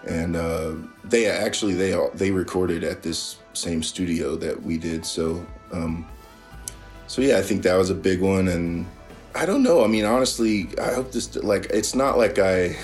and 0.08 0.36
uh, 0.36 0.74
they 1.04 1.28
actually 1.28 1.74
they 1.74 1.96
they 2.14 2.32
recorded 2.32 2.84
at 2.84 3.02
this 3.02 3.38
same 3.54 3.84
studio 3.84 4.36
that 4.36 4.62
we 4.62 4.78
did. 4.78 5.06
So 5.06 5.46
um, 5.72 6.06
so 7.08 7.22
yeah, 7.22 7.38
I 7.38 7.42
think 7.42 7.64
that 7.64 7.76
was 7.76 7.90
a 7.90 7.96
big 7.96 8.22
one, 8.22 8.48
and 8.48 8.86
I 9.36 9.46
don't 9.46 9.64
know. 9.64 9.84
I 9.84 9.88
mean, 9.88 10.06
honestly, 10.06 10.70
I 10.82 10.94
hope 10.94 11.12
this 11.12 11.36
like 11.36 11.66
it's 11.66 11.96
not 11.96 12.18
like 12.18 12.40
I. 12.40 12.76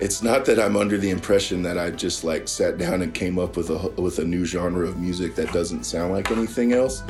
It's 0.00 0.20
not 0.20 0.44
that 0.46 0.58
I'm 0.58 0.76
under 0.76 0.98
the 0.98 1.10
impression 1.10 1.62
that 1.62 1.78
I 1.78 1.90
just 1.90 2.24
like 2.24 2.48
sat 2.48 2.76
down 2.76 3.02
and 3.02 3.14
came 3.14 3.38
up 3.38 3.56
with 3.56 3.70
a 3.70 3.88
with 4.00 4.18
a 4.18 4.24
new 4.24 4.44
genre 4.44 4.88
of 4.88 4.98
music 4.98 5.36
that 5.36 5.52
doesn't 5.52 5.84
sound 5.84 6.12
like 6.12 6.30
anything 6.30 6.72
else. 6.72 7.02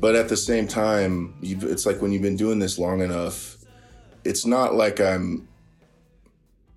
But 0.00 0.14
at 0.14 0.28
the 0.28 0.36
same 0.36 0.68
time, 0.68 1.34
it's 1.42 1.86
like 1.86 2.00
when 2.00 2.12
you've 2.12 2.22
been 2.22 2.36
doing 2.36 2.58
this 2.58 2.78
long 2.78 3.00
enough, 3.00 3.56
it's 4.24 4.46
not 4.46 4.74
like 4.74 5.00
I'm 5.00 5.48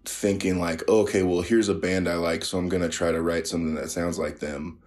thinking 0.06 0.60
like, 0.60 0.88
okay, 0.90 1.24
well, 1.24 1.42
here's 1.42 1.70
a 1.70 1.76
band 1.76 2.10
I 2.10 2.16
like, 2.16 2.44
so 2.44 2.58
I'm 2.58 2.70
gonna 2.70 2.90
try 2.90 3.12
to 3.12 3.22
write 3.22 3.48
something 3.48 3.76
that 3.76 3.92
sounds 3.92 4.18
like 4.18 4.40
them. 4.40 4.80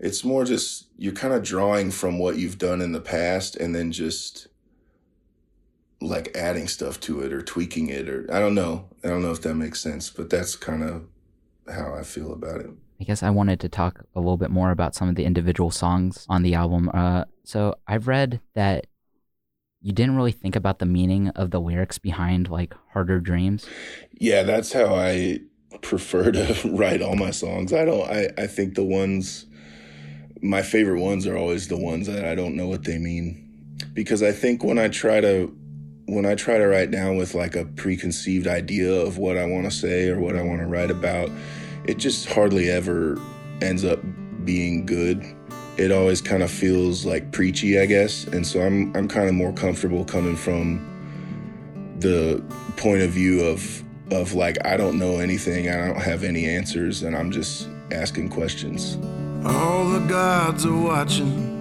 It's 0.00 0.24
more 0.24 0.44
just 0.44 0.86
you're 0.98 1.12
kind 1.12 1.32
of 1.32 1.42
drawing 1.42 1.90
from 1.90 2.18
what 2.18 2.36
you've 2.36 2.58
done 2.58 2.80
in 2.80 2.92
the 2.92 3.00
past 3.00 3.56
and 3.56 3.74
then 3.74 3.92
just 3.92 4.48
like 6.00 6.36
adding 6.36 6.68
stuff 6.68 7.00
to 7.00 7.20
it 7.20 7.32
or 7.32 7.40
tweaking 7.40 7.88
it 7.88 8.08
or 8.08 8.26
I 8.32 8.38
don't 8.38 8.54
know. 8.54 8.88
I 9.02 9.08
don't 9.08 9.22
know 9.22 9.30
if 9.30 9.42
that 9.42 9.54
makes 9.54 9.80
sense, 9.80 10.10
but 10.10 10.28
that's 10.28 10.56
kind 10.56 10.82
of 10.82 11.06
how 11.72 11.94
I 11.94 12.02
feel 12.02 12.32
about 12.32 12.60
it. 12.60 12.70
I 13.00 13.04
guess 13.04 13.22
I 13.22 13.30
wanted 13.30 13.60
to 13.60 13.68
talk 13.68 14.04
a 14.14 14.20
little 14.20 14.36
bit 14.36 14.50
more 14.50 14.70
about 14.70 14.94
some 14.94 15.08
of 15.08 15.14
the 15.14 15.24
individual 15.24 15.70
songs 15.70 16.26
on 16.28 16.42
the 16.42 16.54
album. 16.54 16.90
Uh, 16.92 17.24
so 17.46 17.76
I've 17.86 18.08
read 18.08 18.40
that 18.54 18.88
you 19.80 19.92
didn't 19.92 20.16
really 20.16 20.32
think 20.32 20.56
about 20.56 20.80
the 20.80 20.84
meaning 20.84 21.28
of 21.28 21.52
the 21.52 21.60
lyrics 21.60 21.96
behind 21.96 22.48
like 22.48 22.74
harder 22.92 23.20
dreams. 23.20 23.66
Yeah, 24.10 24.42
that's 24.42 24.72
how 24.72 24.96
I 24.96 25.38
prefer 25.80 26.32
to 26.32 26.56
write 26.72 27.02
all 27.02 27.14
my 27.14 27.30
songs. 27.30 27.72
I 27.72 27.84
don't. 27.84 28.10
I 28.10 28.30
I 28.36 28.48
think 28.48 28.74
the 28.74 28.82
ones, 28.82 29.46
my 30.42 30.60
favorite 30.60 31.00
ones 31.00 31.24
are 31.24 31.36
always 31.36 31.68
the 31.68 31.76
ones 31.76 32.08
that 32.08 32.24
I 32.24 32.34
don't 32.34 32.56
know 32.56 32.66
what 32.66 32.82
they 32.82 32.98
mean, 32.98 33.76
because 33.94 34.24
I 34.24 34.32
think 34.32 34.64
when 34.64 34.80
I 34.80 34.88
try 34.88 35.20
to 35.20 35.56
when 36.06 36.26
I 36.26 36.34
try 36.34 36.58
to 36.58 36.66
write 36.66 36.90
down 36.90 37.16
with 37.16 37.36
like 37.36 37.54
a 37.54 37.64
preconceived 37.64 38.48
idea 38.48 38.92
of 38.92 39.18
what 39.18 39.36
I 39.36 39.44
want 39.46 39.66
to 39.66 39.70
say 39.70 40.08
or 40.08 40.18
what 40.18 40.34
I 40.34 40.42
want 40.42 40.62
to 40.62 40.66
write 40.66 40.90
about, 40.90 41.30
it 41.84 41.98
just 41.98 42.26
hardly 42.26 42.70
ever 42.70 43.20
ends 43.62 43.84
up 43.84 44.00
being 44.44 44.84
good. 44.84 45.24
It 45.76 45.92
always 45.92 46.22
kind 46.22 46.42
of 46.42 46.50
feels 46.50 47.04
like 47.04 47.32
preachy, 47.32 47.78
I 47.78 47.86
guess. 47.86 48.24
And 48.24 48.46
so 48.46 48.60
I'm 48.60 48.96
I'm 48.96 49.08
kind 49.08 49.28
of 49.28 49.34
more 49.34 49.52
comfortable 49.52 50.04
coming 50.04 50.36
from 50.36 50.80
the 51.98 52.42
point 52.76 53.02
of 53.02 53.10
view 53.10 53.42
of 53.44 53.82
of 54.10 54.34
like 54.34 54.56
I 54.64 54.76
don't 54.76 54.98
know 54.98 55.18
anything, 55.18 55.68
I 55.68 55.76
don't 55.86 56.00
have 56.00 56.24
any 56.24 56.46
answers 56.46 57.02
and 57.02 57.16
I'm 57.16 57.30
just 57.30 57.68
asking 57.90 58.30
questions. 58.30 58.96
All 59.44 59.88
the 59.90 60.00
gods 60.08 60.64
are 60.64 60.76
watching. 60.76 61.54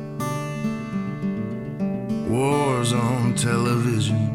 Wars 2.29 2.93
on 2.93 3.35
television. 3.35 4.31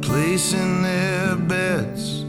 Placing 0.00 0.82
their 0.82 1.36
bets 1.36 2.20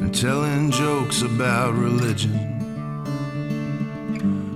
and 0.00 0.14
telling 0.14 0.70
jokes 0.70 1.22
about 1.22 1.74
religion. 1.74 2.53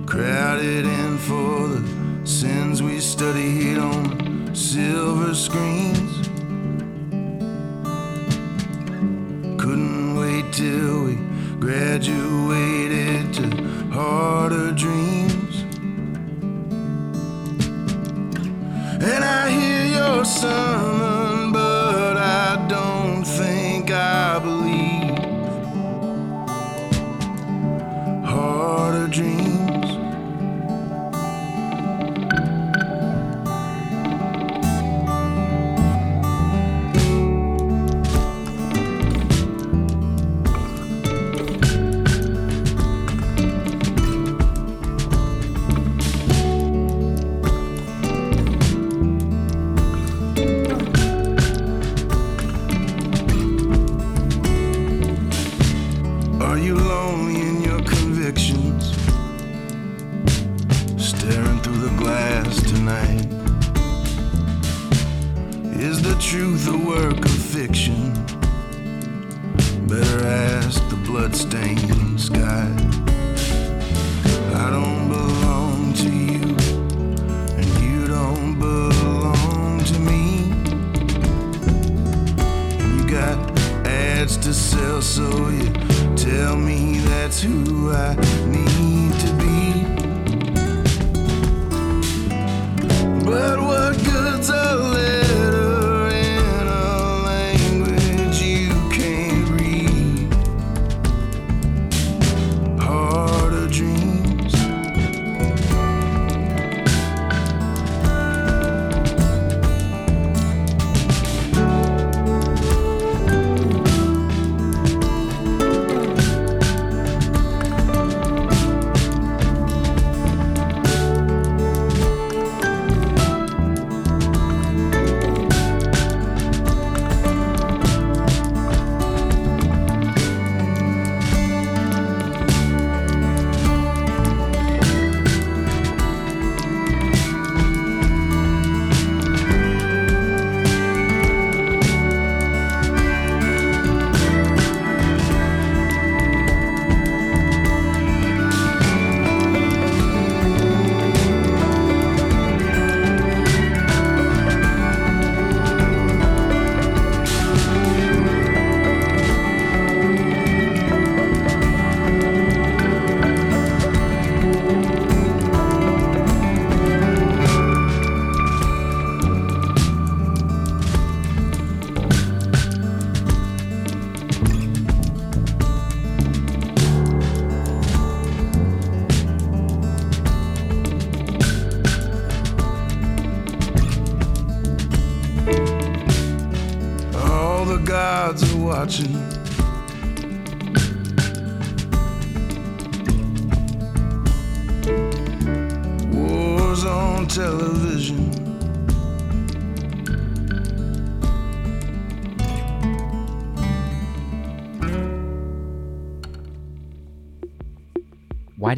Crowded 0.09 0.87
in 0.87 1.19
for 1.19 1.67
the 1.67 2.27
sins 2.27 2.81
we 2.81 2.99
studied 2.99 3.77
on 3.77 4.55
silver 4.55 5.35
screens. 5.35 6.27
Couldn't 9.61 10.15
wait 10.15 10.51
till 10.51 11.03
we 11.03 11.15
graduated 11.59 13.35
to 13.35 13.45
harder 13.91 14.71
dreams. 14.71 15.61
And 19.03 19.23
I 19.23 19.51
hear 19.51 19.85
your 19.99 20.25
sermon, 20.25 21.08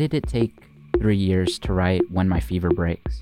did 0.02 0.16
it 0.16 0.28
take 0.28 0.56
three 0.98 1.16
years 1.16 1.60
to 1.60 1.74
write 1.74 2.02
When 2.10 2.28
My 2.28 2.40
Fever 2.40 2.70
Breaks? 2.70 3.20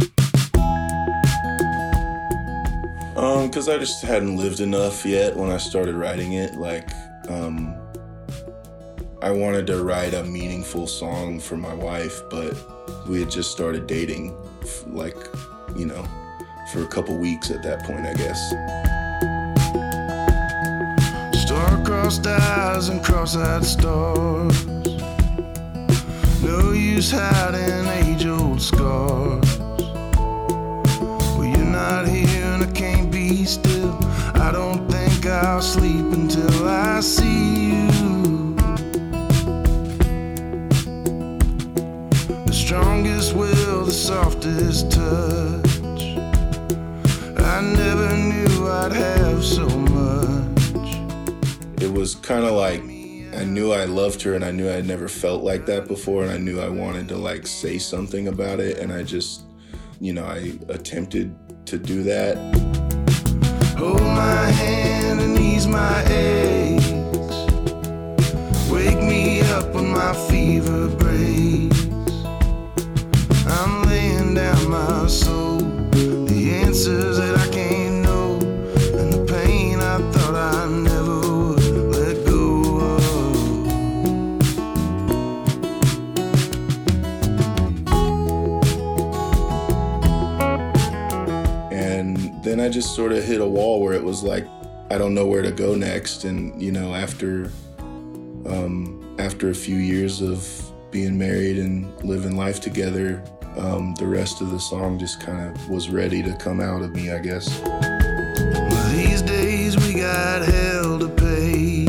Um, 3.18 3.48
because 3.48 3.68
I 3.68 3.78
just 3.78 4.02
hadn't 4.02 4.38
lived 4.38 4.62
enough 4.62 5.06
yet 5.06 5.36
when 5.36 5.52
I 5.52 5.58
started 5.58 5.96
writing 5.96 6.34
it. 6.34 6.56
Like, 6.56 6.90
um, 7.28 7.76
I 9.22 9.30
wanted 9.30 9.68
to 9.68 9.84
write 9.84 10.14
a 10.14 10.24
meaningful 10.24 10.88
song 10.88 11.42
for 11.42 11.58
my 11.58 11.74
wife, 11.74 12.22
but 12.30 12.56
we 13.10 13.20
had 13.20 13.30
just 13.30 13.52
started 13.52 13.86
dating, 13.86 14.34
like, 14.88 15.18
you 15.76 15.86
know, 15.86 16.08
for 16.72 16.84
a 16.84 16.88
couple 16.88 17.18
weeks 17.18 17.52
at 17.52 17.62
that 17.64 17.84
point, 17.84 18.06
I 18.06 18.14
guess. 18.14 18.40
Star-crossed 21.44 22.26
eyes 22.26 22.88
and 22.88 23.04
cross-eyed 23.04 23.66
stars. 23.66 24.79
No 26.42 26.72
use 26.72 27.12
hiding 27.12 27.86
age-old 27.88 28.62
scars. 28.62 29.60
Well, 31.36 31.46
you're 31.46 31.66
not 31.66 32.08
here 32.08 32.46
and 32.46 32.64
I 32.64 32.72
can't 32.72 33.12
be 33.12 33.46
still. 33.46 33.98
I 34.36 34.52
don't 34.52 34.88
think 34.90 35.26
I'll 35.26 35.62
sleep 35.62 36.06
until 36.14 36.68
I 36.68 37.02
see 37.02 37.72
you. 37.72 38.56
The 42.46 42.54
strongest 42.54 43.36
will, 43.36 43.86
the 43.86 43.92
softest 43.92 44.92
touch. 44.92 46.02
I 47.38 47.62
never 47.62 48.16
knew 48.16 48.68
I'd 48.68 48.94
have 48.94 49.44
so 49.44 49.68
much. 49.68 50.98
It 51.82 51.92
was 51.92 52.16
kind 52.16 52.46
of 52.46 52.54
like 52.54 52.82
I 53.40 53.46
knew 53.46 53.72
I 53.72 53.86
loved 53.86 54.22
her 54.24 54.34
and 54.34 54.44
I 54.44 54.52
knew 54.52 54.70
I'd 54.70 54.86
never 54.86 55.08
felt 55.08 55.46
like 55.46 55.66
that 55.68 55.88
before 55.88 56.24
and 56.24 56.32
I 56.32 56.36
knew 56.36 56.60
I 56.60 56.68
wanted 56.68 57.08
to 57.08 57.16
like 57.16 57.48
say 57.48 57.78
something 57.78 58.28
about 58.28 58.60
it 58.60 58.80
and 58.80 58.92
I 58.92 59.02
just, 59.02 59.44
you 60.02 60.12
know, 60.12 60.26
I 60.26 60.60
attempted 60.68 61.34
to 61.68 61.78
do 61.78 62.04
that. 62.04 62.36
Hold 63.78 64.02
my 64.02 64.46
hand 64.52 65.22
and 65.22 65.40
ease 65.40 65.68
my. 65.68 66.04
Wake 68.70 69.02
me 69.02 69.40
up 69.54 69.74
when 69.74 69.90
my 69.90 70.14
fever 70.28 70.90
breaks. 70.90 71.86
I'm 73.48 73.84
laying 73.84 74.34
down 74.34 74.70
my 74.70 75.08
soul. 75.08 75.60
The 76.28 76.60
answers 76.66 77.19
just 92.80 92.96
sort 92.96 93.12
of 93.12 93.22
hit 93.22 93.42
a 93.42 93.46
wall 93.46 93.82
where 93.82 93.92
it 93.92 94.02
was 94.02 94.24
like, 94.24 94.48
I 94.90 94.98
don't 94.98 95.14
know 95.14 95.26
where 95.26 95.42
to 95.42 95.52
go 95.52 95.76
next. 95.76 96.24
And, 96.24 96.62
you 96.62 96.72
know, 96.72 96.96
after, 96.96 97.52
um, 98.46 99.18
after 99.20 99.50
a 99.50 99.54
few 99.54 99.76
years 99.76 100.22
of 100.22 100.40
being 100.90 101.18
married 101.18 101.58
and 101.60 101.94
living 102.06 102.38
life 102.38 102.62
together, 102.62 103.22
um, 103.58 103.96
the 103.96 104.08
rest 104.08 104.40
of 104.40 104.52
the 104.52 104.60
song 104.62 104.98
just 104.98 105.20
kind 105.20 105.54
of 105.54 105.70
was 105.70 105.90
ready 105.90 106.24
to 106.24 106.34
come 106.38 106.62
out 106.62 106.82
of 106.82 106.96
me, 106.96 107.12
I 107.12 107.20
guess. 107.20 107.50
Well, 107.60 108.94
These 108.96 109.24
days 109.24 109.76
we 109.86 110.00
got 110.00 110.44
hell 110.44 111.00
to 111.00 111.10
pay. 111.10 111.86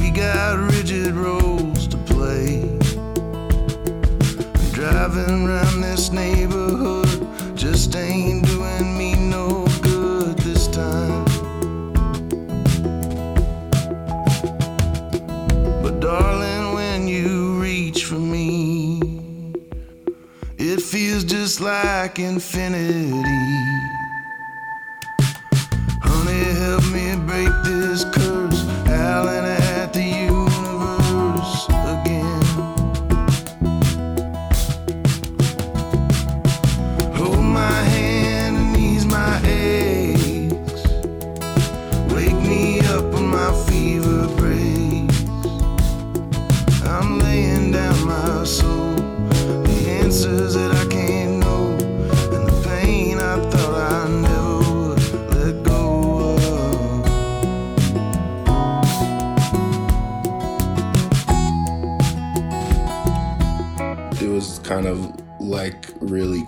We 0.00 0.12
got 0.12 0.56
rigid 0.72 1.14
roles 1.14 1.88
to 1.88 1.96
play. 2.06 2.60
Driving 4.70 5.48
around 5.48 5.67
like 22.08 22.18
infinity. 22.20 23.67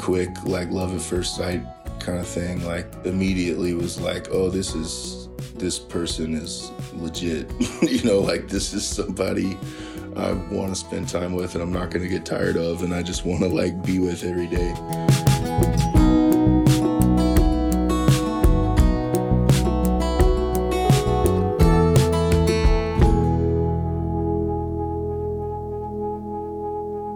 Quick, 0.00 0.30
like 0.44 0.70
love 0.70 0.94
at 0.94 1.00
first 1.00 1.36
sight 1.36 1.62
kind 2.00 2.18
of 2.18 2.26
thing. 2.26 2.64
Like 2.64 2.86
immediately 3.04 3.74
was 3.74 4.00
like, 4.00 4.28
oh, 4.30 4.50
this 4.50 4.74
is 4.74 5.28
this 5.54 5.78
person 5.78 6.34
is 6.34 6.70
legit. 6.94 7.50
you 7.82 8.02
know, 8.02 8.20
like 8.20 8.48
this 8.48 8.72
is 8.72 8.86
somebody 8.86 9.58
I 10.16 10.32
want 10.32 10.70
to 10.70 10.74
spend 10.74 11.08
time 11.08 11.34
with 11.34 11.54
and 11.54 11.62
I'm 11.62 11.72
not 11.72 11.90
going 11.90 12.02
to 12.02 12.08
get 12.08 12.24
tired 12.24 12.56
of 12.56 12.82
and 12.82 12.94
I 12.94 13.02
just 13.02 13.24
want 13.24 13.42
to 13.42 13.48
like 13.48 13.84
be 13.84 13.98
with 13.98 14.24
every 14.24 14.46
day. 14.46 14.74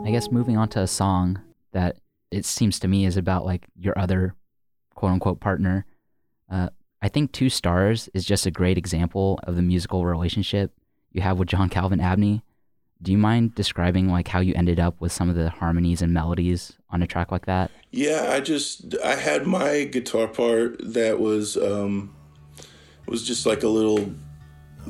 I 0.07 0.11
guess 0.11 0.31
moving 0.31 0.57
on 0.57 0.69
to 0.69 0.81
a 0.81 0.87
song 0.87 1.41
that 1.73 1.97
it 2.35 2.45
seems 2.45 2.79
to 2.81 2.89
me 2.89 3.07
is 3.07 3.17
about 3.17 3.45
like 3.45 3.67
your 3.79 3.97
other 3.99 4.35
quote 4.95 5.13
unquote 5.13 5.41
partner. 5.41 5.87
Uh, 6.51 6.71
I 7.01 7.09
think 7.09 7.33
Two 7.33 7.49
Stars 7.49 8.09
is 8.15 8.25
just 8.25 8.47
a 8.47 8.51
great 8.51 8.79
example 8.79 9.39
of 9.45 9.57
the 9.57 9.63
musical 9.63 10.05
relationship 10.05 10.73
you 11.13 11.23
have 11.23 11.39
with 11.39 11.49
John 11.49 11.69
Calvin 11.69 12.01
Abney. 12.01 12.43
Do 13.03 13.13
you 13.13 13.19
mind 13.19 13.55
describing 13.55 14.09
like 14.09 14.29
how 14.29 14.41
you 14.41 14.55
ended 14.55 14.81
up 14.81 15.01
with 15.01 15.13
some 15.13 15.29
of 15.29 15.37
the 15.37 15.51
harmonies 15.51 16.01
and 16.01 16.13
melodies 16.13 16.73
on 16.91 17.03
a 17.03 17.07
track 17.07 17.31
like 17.31 17.47
that? 17.47 17.71
Yeah, 17.91 18.31
I 18.31 18.41
just 18.41 18.97
I 19.05 19.15
had 19.15 19.47
my 19.47 19.85
guitar 19.85 20.27
part 20.27 20.77
that 20.81 21.21
was 21.21 21.57
um 21.57 22.15
was 23.07 23.27
just 23.27 23.47
like 23.47 23.63
a 23.63 23.69
little 23.69 24.13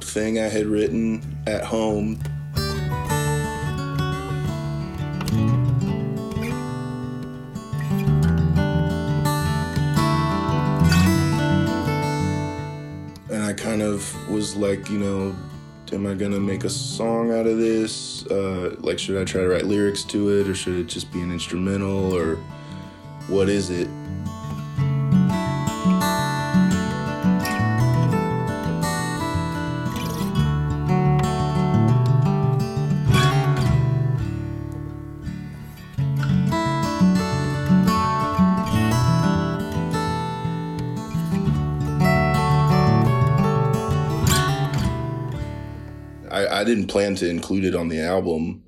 thing 0.01 0.39
I 0.39 0.49
had 0.49 0.67
written 0.67 1.43
at 1.47 1.65
home. 1.65 2.21
Of 13.95 14.29
was 14.29 14.57
like, 14.57 14.91
you 14.91 14.99
know, 14.99 15.35
am 15.93 16.07
I 16.07 16.15
gonna 16.15 16.41
make 16.41 16.65
a 16.65 16.71
song 16.71 17.33
out 17.33 17.47
of 17.47 17.57
this? 17.59 18.27
Uh, 18.27 18.75
like, 18.81 18.99
should 18.99 19.17
I 19.17 19.25
try 19.25 19.43
to 19.43 19.49
write 19.49 19.65
lyrics 19.65 20.03
to 20.05 20.41
it, 20.41 20.49
or 20.49 20.55
should 20.55 20.75
it 20.75 20.87
just 20.87 21.13
be 21.13 21.21
an 21.21 21.31
instrumental, 21.33 22.15
or 22.15 22.37
what 23.29 23.49
is 23.49 23.71
it? 23.71 23.89
I, 46.65 46.69
didn't 46.69 46.89
plan 46.89 47.15
to 47.17 47.29
include 47.29 47.65
it 47.65 47.75
on 47.75 47.89
the 47.89 48.01
album. 48.01 48.65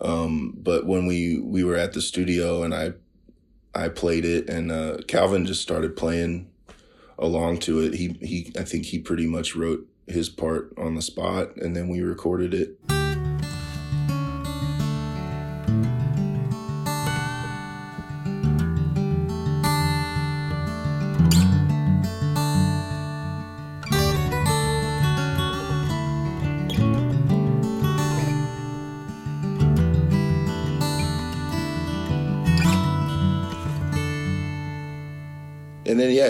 Um, 0.00 0.54
but 0.56 0.86
when 0.86 1.06
we, 1.06 1.38
we 1.38 1.64
were 1.64 1.76
at 1.76 1.92
the 1.92 2.02
studio 2.02 2.62
and 2.62 2.74
I, 2.74 2.92
I 3.74 3.88
played 3.88 4.24
it 4.24 4.48
and, 4.48 4.70
uh, 4.70 4.98
Calvin 5.08 5.46
just 5.46 5.62
started 5.62 5.96
playing 5.96 6.50
along 7.18 7.58
to 7.60 7.80
it. 7.80 7.94
He, 7.94 8.16
he, 8.20 8.52
I 8.58 8.64
think 8.64 8.86
he 8.86 8.98
pretty 8.98 9.26
much 9.26 9.56
wrote 9.56 9.86
his 10.06 10.28
part 10.28 10.72
on 10.76 10.94
the 10.94 11.02
spot 11.02 11.56
and 11.56 11.76
then 11.76 11.88
we 11.88 12.00
recorded 12.02 12.54
it. 12.54 12.78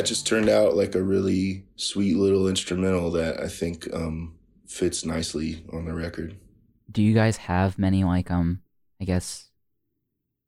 It 0.04 0.08
just 0.08 0.26
turned 0.26 0.50
out 0.50 0.76
like 0.76 0.94
a 0.94 1.02
really 1.02 1.64
sweet 1.76 2.16
little 2.16 2.46
instrumental 2.46 3.10
that 3.12 3.40
I 3.40 3.48
think 3.48 3.88
um, 3.94 4.34
fits 4.66 5.04
nicely 5.04 5.64
on 5.72 5.86
the 5.86 5.94
record. 5.94 6.36
Do 6.90 7.02
you 7.02 7.14
guys 7.14 7.38
have 7.38 7.78
many 7.78 8.04
like 8.04 8.30
um 8.30 8.60
I 9.00 9.04
guess 9.04 9.50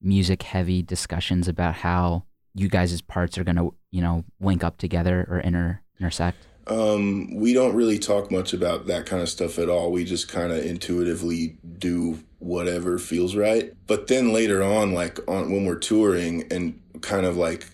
music 0.02 0.42
heavy 0.42 0.82
discussions 0.82 1.48
about 1.48 1.74
how 1.76 2.24
you 2.54 2.68
guys' 2.68 3.00
parts 3.00 3.38
are 3.38 3.44
gonna 3.44 3.70
you 3.90 4.02
know 4.02 4.24
link 4.40 4.62
up 4.62 4.76
together 4.76 5.26
or 5.30 5.40
inter 5.40 5.80
intersect? 5.98 6.46
Um, 6.66 7.34
we 7.36 7.54
don't 7.54 7.74
really 7.74 7.98
talk 7.98 8.30
much 8.30 8.52
about 8.52 8.88
that 8.88 9.06
kind 9.06 9.22
of 9.22 9.28
stuff 9.28 9.58
at 9.58 9.70
all. 9.70 9.90
We 9.90 10.04
just 10.04 10.28
kind 10.28 10.52
of 10.52 10.66
intuitively 10.66 11.56
do 11.78 12.22
whatever 12.40 12.98
feels 12.98 13.36
right. 13.36 13.72
But 13.86 14.08
then 14.08 14.32
later 14.32 14.62
on, 14.62 14.92
like 14.92 15.18
on 15.28 15.50
when 15.50 15.64
we're 15.64 15.76
touring 15.78 16.44
and 16.50 16.78
kind 17.00 17.24
of 17.24 17.36
like 17.36 17.68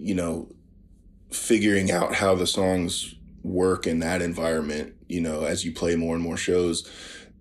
you 0.00 0.14
know, 0.14 0.48
figuring 1.30 1.90
out 1.90 2.14
how 2.14 2.34
the 2.34 2.46
songs 2.46 3.14
work 3.42 3.86
in 3.86 4.00
that 4.00 4.22
environment, 4.22 4.94
you 5.08 5.20
know, 5.20 5.44
as 5.44 5.64
you 5.64 5.72
play 5.72 5.94
more 5.94 6.14
and 6.14 6.24
more 6.24 6.36
shows, 6.36 6.90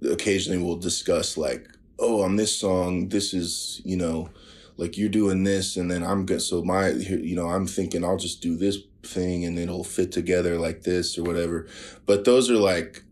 occasionally 0.10 0.62
we'll 0.62 0.78
discuss 0.78 1.38
like, 1.38 1.68
oh, 1.98 2.22
on 2.22 2.36
this 2.36 2.56
song, 2.56 3.10
this 3.10 3.34
is, 3.34 3.82
you 3.84 3.98
know, 3.98 4.30
like 4.78 4.98
you're 4.98 5.10
doing 5.10 5.44
this 5.44 5.76
and 5.76 5.90
then 5.90 6.04
I'm 6.04 6.26
good. 6.26 6.42
So 6.42 6.64
my, 6.64 6.90
you 6.90 7.36
know, 7.36 7.50
I'm 7.50 7.66
thinking 7.66 8.04
I'll 8.04 8.18
just 8.18 8.42
do 8.42 8.56
this 8.56 8.78
thing 9.04 9.46
and 9.46 9.58
it'll 9.58 9.84
fit 9.84 10.12
together 10.12 10.58
like 10.58 10.84
this 10.84 11.18
or 11.18 11.24
whatever. 11.24 11.68
But 12.06 12.26
those 12.26 12.50
are 12.50 12.56
like 12.56 13.04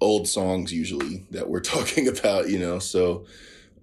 old 0.00 0.28
songs 0.28 0.72
usually 0.72 1.26
that 1.30 1.48
we're 1.48 1.60
talking 1.76 2.08
about, 2.08 2.48
you 2.48 2.58
know, 2.58 2.78
so, 2.78 3.26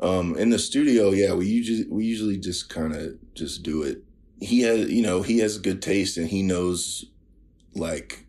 um, 0.02 0.38
in 0.38 0.50
the 0.50 0.60
studio, 0.60 1.12
yeah, 1.12 1.34
we 1.34 1.46
usually, 1.46 1.86
we 1.90 2.06
usually 2.06 2.38
just 2.38 2.70
kind 2.70 2.96
of 2.96 3.18
just 3.34 3.64
do 3.64 3.84
it 3.84 4.02
he 4.40 4.62
has, 4.62 4.90
you 4.90 5.02
know, 5.02 5.22
he 5.22 5.40
has 5.40 5.58
good 5.58 5.82
taste 5.82 6.18
and 6.18 6.28
he 6.28 6.42
knows, 6.42 7.06
like, 7.76 8.26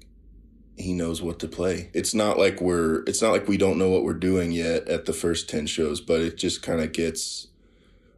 he 0.77 0.93
knows 0.93 1.21
what 1.21 1.39
to 1.41 1.49
play. 1.49 1.91
It's 1.93 2.15
not 2.15 2.39
like 2.39 2.61
we're, 2.61 3.03
it's 3.05 3.21
not 3.21 3.33
like 3.33 3.47
we 3.47 3.57
don't 3.57 3.79
know 3.79 3.91
what 3.91 4.03
we're 4.03 4.15
doing 4.15 4.51
yet 4.53 4.89
at 4.89 5.05
the 5.05 5.13
first 5.13 5.49
10 5.49 5.67
shows, 5.67 6.01
but 6.01 6.21
it 6.21 6.37
just 6.37 6.63
kind 6.63 6.81
of 6.81 6.93
gets 6.93 7.49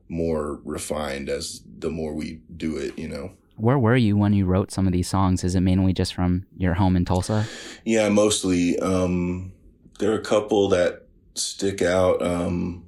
more 0.08 0.60
refined 0.64 1.28
as 1.28 1.62
the 1.78 1.90
more 1.90 2.14
we 2.14 2.40
do 2.56 2.76
it, 2.76 2.98
you 2.98 3.08
know. 3.08 3.32
Where 3.56 3.78
were 3.78 3.96
you 3.96 4.16
when 4.16 4.32
you 4.32 4.44
wrote 4.44 4.70
some 4.70 4.86
of 4.86 4.92
these 4.92 5.08
songs? 5.08 5.44
Is 5.44 5.54
it 5.54 5.60
mainly 5.60 5.92
just 5.92 6.14
from 6.14 6.46
your 6.56 6.74
home 6.74 6.96
in 6.96 7.04
Tulsa? 7.04 7.46
Yeah, 7.84 8.08
mostly. 8.08 8.78
Um, 8.78 9.52
there 9.98 10.12
are 10.12 10.18
a 10.18 10.24
couple 10.24 10.68
that 10.70 11.06
stick 11.34 11.82
out 11.82 12.22
um, 12.22 12.84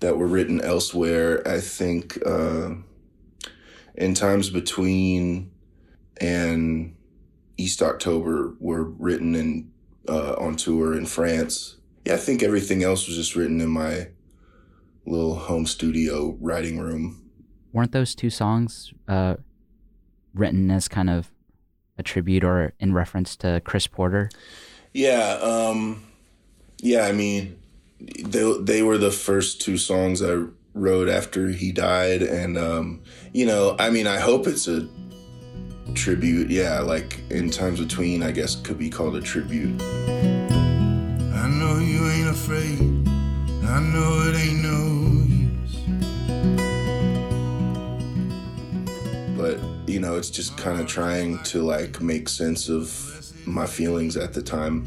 that 0.00 0.16
were 0.16 0.26
written 0.26 0.60
elsewhere. 0.60 1.46
I 1.46 1.60
think 1.60 2.18
uh, 2.24 2.70
in 3.98 4.14
times 4.14 4.48
between 4.48 5.50
and 6.20 6.94
East 7.56 7.82
October 7.82 8.54
were 8.60 8.84
written 8.84 9.34
in 9.34 9.70
uh, 10.08 10.34
on 10.38 10.56
tour 10.56 10.96
in 10.96 11.04
France. 11.04 11.76
Yeah, 12.04 12.14
I 12.14 12.16
think 12.16 12.42
everything 12.42 12.82
else 12.82 13.06
was 13.06 13.16
just 13.16 13.36
written 13.36 13.60
in 13.60 13.68
my 13.68 14.08
little 15.04 15.34
home 15.34 15.66
studio 15.66 16.36
writing 16.40 16.78
room. 16.78 17.30
Weren't 17.72 17.92
those 17.92 18.14
two 18.14 18.30
songs 18.30 18.92
uh, 19.08 19.34
written 20.32 20.70
as 20.70 20.88
kind 20.88 21.10
of 21.10 21.30
a 21.98 22.02
tribute 22.02 22.44
or 22.44 22.72
in 22.78 22.94
reference 22.94 23.36
to 23.36 23.60
Chris 23.64 23.86
Porter? 23.86 24.30
Yeah, 24.94 25.38
um, 25.42 26.04
yeah. 26.78 27.02
I 27.02 27.12
mean, 27.12 27.58
they 28.00 28.58
they 28.60 28.82
were 28.82 28.96
the 28.96 29.10
first 29.10 29.60
two 29.60 29.76
songs 29.76 30.22
I 30.22 30.44
wrote 30.74 31.08
after 31.08 31.48
he 31.48 31.72
died, 31.72 32.22
and 32.22 32.56
um, 32.56 33.02
you 33.32 33.46
know, 33.46 33.76
I 33.78 33.90
mean, 33.90 34.06
I 34.06 34.18
hope 34.18 34.46
it's 34.46 34.68
a 34.68 34.88
tribute. 35.94 36.50
Yeah, 36.50 36.80
like 36.80 37.20
in 37.30 37.50
times 37.50 37.80
between, 37.80 38.22
I 38.22 38.32
guess 38.32 38.56
could 38.56 38.78
be 38.78 38.90
called 38.90 39.16
a 39.16 39.20
tribute. 39.20 39.80
I 39.82 41.48
know 41.48 41.78
you 41.78 42.08
ain't 42.08 42.28
afraid. 42.28 42.80
I 43.68 43.80
know 43.80 44.22
it 44.28 44.36
ain't 44.36 44.62
no 44.62 45.26
use. 45.28 45.76
But 49.36 49.58
you 49.88 50.00
know, 50.00 50.16
it's 50.16 50.30
just 50.30 50.56
kind 50.56 50.80
of 50.80 50.86
trying 50.86 51.42
to 51.44 51.62
like 51.62 52.00
make 52.00 52.28
sense 52.28 52.68
of 52.68 53.32
my 53.46 53.66
feelings 53.66 54.16
at 54.16 54.32
the 54.34 54.42
time. 54.42 54.86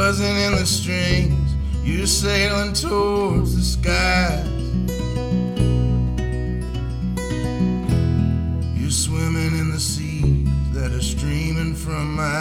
Buzzing 0.00 0.38
in 0.46 0.52
the 0.52 0.64
strings, 0.64 1.54
you're 1.84 2.06
sailing 2.06 2.72
towards 2.72 3.54
the 3.54 3.62
skies. 3.62 4.46
You're 8.80 8.90
swimming 8.90 9.58
in 9.60 9.70
the 9.70 9.78
seas 9.78 10.48
that 10.72 10.92
are 10.92 11.02
streaming 11.02 11.74
from 11.74 12.16
my 12.16 12.39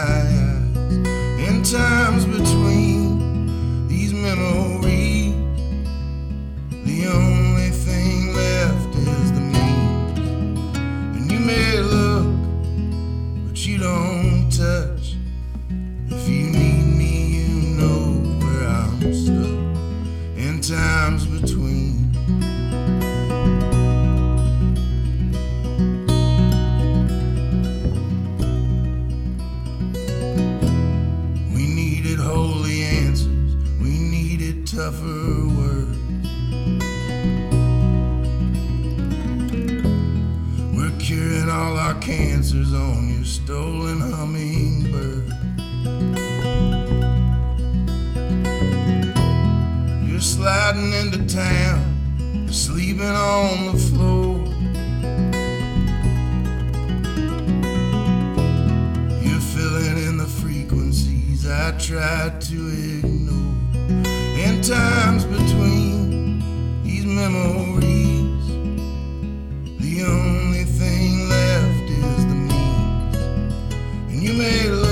And 74.42 74.89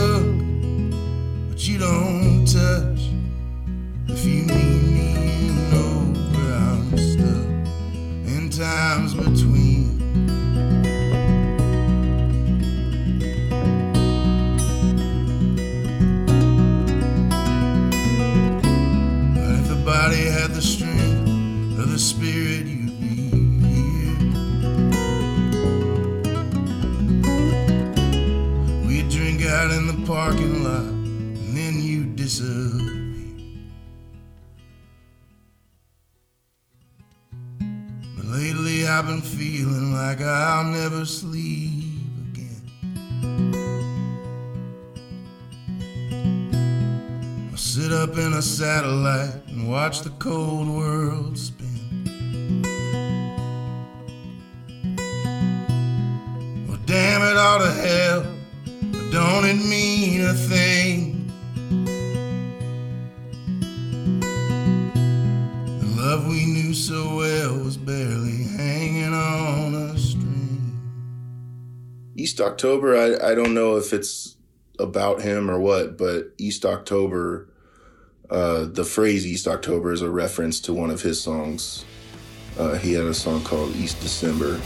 satellite 48.58 49.36
and 49.50 49.70
watch 49.70 50.02
the 50.02 50.10
cold 50.18 50.68
world 50.68 51.38
spin. 51.38 52.64
Well, 56.68 56.80
damn 56.88 57.22
it 57.22 57.38
all 57.38 57.60
to 57.60 57.72
hell, 57.72 58.26
but 58.82 59.12
don't 59.12 59.46
it 59.46 59.64
mean 59.70 60.26
a 60.26 60.34
thing? 60.34 61.32
The 65.80 66.02
love 66.02 66.26
we 66.26 66.48
knew 66.48 66.74
so 66.74 67.18
well 67.18 67.64
was 67.64 67.78
barely 67.78 68.46
hanging 68.58 69.14
on 69.14 69.76
a 69.76 70.00
string. 70.00 70.80
East 72.16 72.42
October, 72.42 72.98
I, 72.98 73.34
I 73.34 73.36
don't 73.36 73.54
know 73.54 73.78
if 73.78 73.94
it's 73.94 74.36
about 74.80 75.22
him 75.22 75.48
or 75.48 75.60
what, 75.60 75.96
but 75.96 76.34
East 76.40 76.66
October, 76.66 77.50
uh, 78.30 78.66
the 78.66 78.84
phrase 78.84 79.26
East 79.26 79.48
October 79.48 79.92
is 79.92 80.02
a 80.02 80.10
reference 80.10 80.60
to 80.62 80.74
one 80.74 80.90
of 80.90 81.02
his 81.02 81.22
songs. 81.22 81.86
Uh, 82.58 82.76
he 82.76 82.94
had 82.94 83.06
a 83.06 83.14
song 83.14 83.44
called 83.44 83.76
East 83.76 84.00
December. 84.02 84.60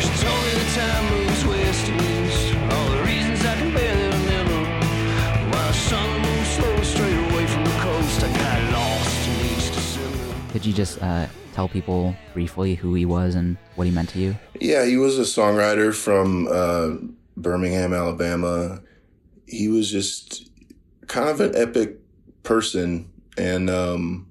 She 0.00 0.08
told 0.24 0.42
me 0.44 0.50
the 0.52 0.70
time 0.74 1.10
moves 1.10 1.44
west 1.44 1.88
and 1.88 2.00
east. 2.00 2.54
All 2.72 2.90
the 2.90 3.02
reasons 3.02 3.44
I 3.44 3.54
can 3.56 3.74
barely 3.74 4.08
remember. 4.16 5.56
While 5.56 5.66
the 5.66 5.72
sun 5.72 6.22
moves 6.22 6.48
slow 6.50 6.82
straight 6.82 7.32
away 7.32 7.46
from 7.46 7.64
the 7.64 7.76
coast, 7.80 8.22
I 8.22 8.32
got 8.32 8.72
lost 8.72 9.28
in 9.28 9.46
East 9.46 9.74
December. 9.74 10.52
Could 10.52 10.64
you 10.64 10.72
just 10.72 11.02
uh, 11.02 11.26
tell 11.52 11.68
people 11.68 12.14
briefly 12.32 12.76
who 12.76 12.94
he 12.94 13.04
was 13.04 13.34
and 13.34 13.56
what 13.74 13.86
he 13.86 13.90
meant 13.90 14.08
to 14.10 14.20
you? 14.20 14.36
Yeah, 14.60 14.84
he 14.84 14.96
was 14.96 15.18
a 15.18 15.22
songwriter 15.22 15.94
from 15.94 16.48
uh, 16.48 16.92
Birmingham, 17.36 17.92
Alabama. 17.92 18.80
He 19.46 19.68
was 19.68 19.90
just 19.90 20.48
kind 21.08 21.28
of 21.28 21.40
an 21.40 21.56
epic 21.56 21.98
person, 22.42 23.10
and 23.36 23.70
um, 23.70 24.28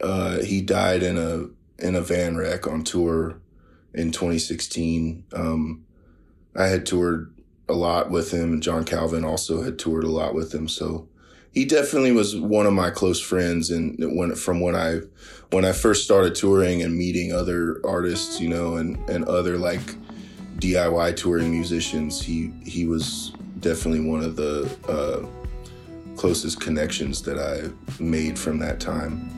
uh, 0.00 0.40
he 0.42 0.60
died 0.60 1.02
in 1.02 1.18
a 1.18 1.48
in 1.84 1.96
a 1.96 2.00
van 2.00 2.36
wreck 2.36 2.66
on 2.66 2.84
tour 2.84 3.40
in 3.92 4.12
2016. 4.12 5.24
Um, 5.32 5.84
I 6.56 6.66
had 6.66 6.86
toured 6.86 7.34
a 7.68 7.72
lot 7.74 8.10
with 8.10 8.30
him. 8.30 8.60
John 8.60 8.84
Calvin 8.84 9.24
also 9.24 9.62
had 9.62 9.78
toured 9.78 10.04
a 10.04 10.10
lot 10.10 10.34
with 10.34 10.54
him, 10.54 10.68
so 10.68 11.08
he 11.52 11.64
definitely 11.64 12.12
was 12.12 12.36
one 12.36 12.66
of 12.66 12.72
my 12.72 12.90
close 12.90 13.20
friends. 13.20 13.70
And 13.70 13.96
when 14.16 14.34
from 14.34 14.60
when 14.60 14.74
I 14.76 15.00
when 15.50 15.64
I 15.64 15.72
first 15.72 16.04
started 16.04 16.34
touring 16.34 16.82
and 16.82 16.96
meeting 16.96 17.32
other 17.32 17.80
artists, 17.84 18.40
you 18.40 18.48
know, 18.48 18.76
and 18.76 18.98
and 19.08 19.24
other 19.24 19.56
like 19.56 19.94
DIY 20.56 21.16
touring 21.16 21.50
musicians, 21.50 22.20
he 22.20 22.52
he 22.64 22.86
was 22.86 23.32
definitely 23.60 24.08
one 24.08 24.22
of 24.22 24.36
the 24.36 24.68
uh, 24.88 25.43
closest 26.16 26.60
connections 26.60 27.22
that 27.22 27.38
I 27.38 27.70
made 28.02 28.38
from 28.38 28.58
that 28.58 28.80
time. 28.80 29.30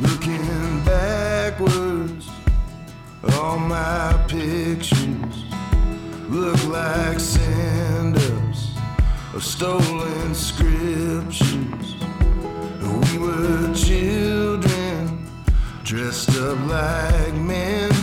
Looking 0.00 0.84
backwards, 0.84 2.28
all 3.34 3.58
my 3.58 4.24
pictures 4.28 5.44
look 6.28 6.62
like 6.68 7.18
of 9.36 9.44
stolen 9.44 10.34
scriptures. 10.34 11.94
We 12.80 13.18
were 13.18 13.74
children 13.74 15.28
dressed 15.84 16.30
up 16.30 16.58
like 16.66 17.34
men, 17.34 17.95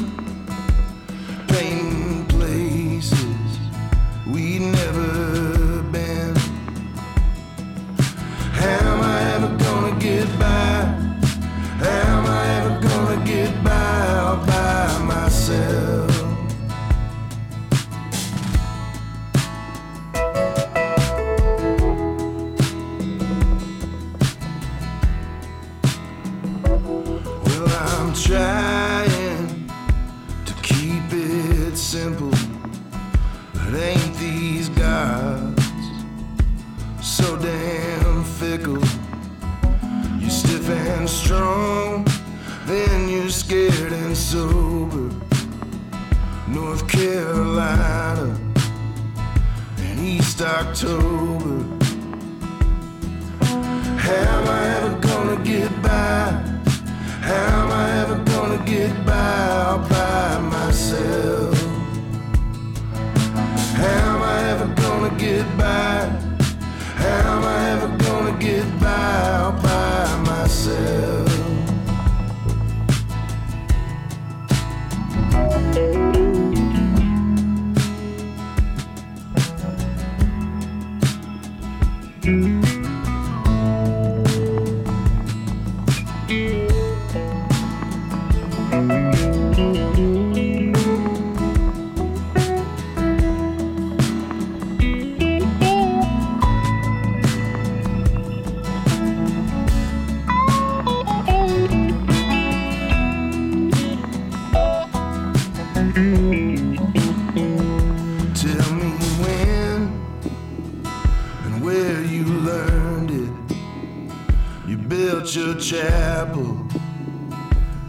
your 115.36 115.56
chapel 115.56 116.68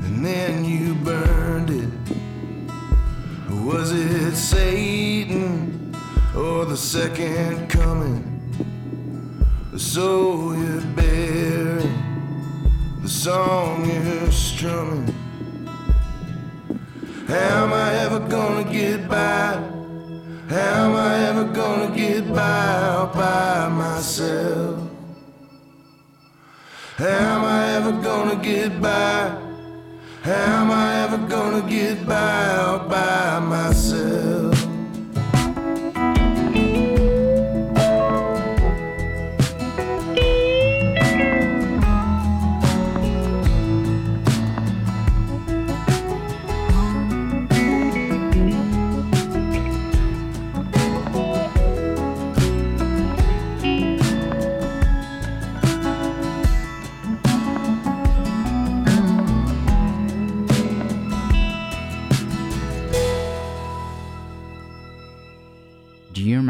and 0.00 0.24
then 0.24 0.64
you 0.64 0.94
burned 0.94 1.68
it. 1.68 1.90
Was 3.64 3.92
it 3.92 4.34
Satan 4.34 5.94
or 6.34 6.64
the 6.64 6.76
second 6.76 7.68
coming? 7.68 8.22
So 9.76 10.52
you're 10.52 10.80
bearing 10.96 11.92
the 13.02 13.08
song 13.08 13.84
you're 13.90 14.32
strumming. 14.32 15.14
How 17.26 17.64
am 17.64 17.72
I 17.74 17.94
ever 18.04 18.20
gonna 18.20 18.72
get 18.72 19.06
by? 19.06 19.60
How 20.48 20.86
am 20.86 20.96
I 20.96 21.24
ever 21.28 21.44
gonna 21.52 21.94
get 21.94 22.26
by 22.28 23.10
by 23.14 23.68
myself? 23.68 24.83
How 26.96 27.06
am 27.06 27.44
I 27.44 27.74
ever 27.74 27.90
gonna 27.90 28.36
get 28.36 28.80
by? 28.80 29.36
How 30.22 30.62
am 30.62 30.70
I 30.70 31.02
ever 31.02 31.18
gonna 31.26 31.68
get 31.68 32.06
by 32.06 32.56
all 32.56 32.88
by 32.88 33.40
myself? 33.40 33.83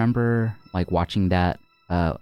Remember 0.04 0.54
like 0.74 0.90
watching 0.90 1.30
that 1.30 1.58
uh, 1.88 2.14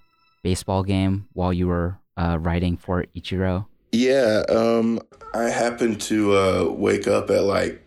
baseball 0.45 0.85
game 0.85 1.27
while 1.33 1.53
you 1.53 1.67
were 1.67 1.99
uh, 2.17 2.39
writing 2.41 2.77
for 2.77 3.05
Ichiro? 3.17 3.67
Yeah, 3.91 4.45
um, 4.49 5.01
I 5.35 5.45
happened 5.45 6.01
to 6.03 6.37
uh, 6.37 6.69
wake 6.71 7.09
up 7.09 7.29
at 7.31 7.43
like 7.43 7.85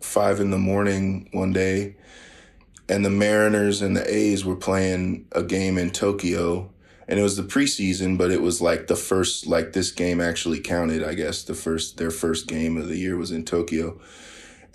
five 0.00 0.38
in 0.38 0.50
the 0.50 0.58
morning 0.58 1.28
one 1.32 1.52
day, 1.52 1.96
and 2.88 3.04
the 3.04 3.10
Mariners 3.10 3.82
and 3.82 3.96
the 3.96 4.08
A's 4.08 4.44
were 4.44 4.56
playing 4.56 5.26
a 5.32 5.42
game 5.42 5.78
in 5.78 5.90
Tokyo, 5.90 6.70
and 7.08 7.18
it 7.18 7.22
was 7.22 7.36
the 7.36 7.42
preseason, 7.42 8.16
but 8.16 8.30
it 8.30 8.40
was 8.40 8.62
like 8.62 8.86
the 8.86 8.96
first 8.96 9.48
like 9.48 9.72
this 9.72 9.90
game 9.90 10.20
actually 10.20 10.60
counted. 10.60 11.02
I 11.02 11.14
guess 11.14 11.42
the 11.42 11.54
first 11.54 11.96
their 11.96 12.12
first 12.12 12.46
game 12.46 12.76
of 12.76 12.86
the 12.86 12.96
year 12.96 13.16
was 13.16 13.32
in 13.32 13.44
Tokyo, 13.44 14.00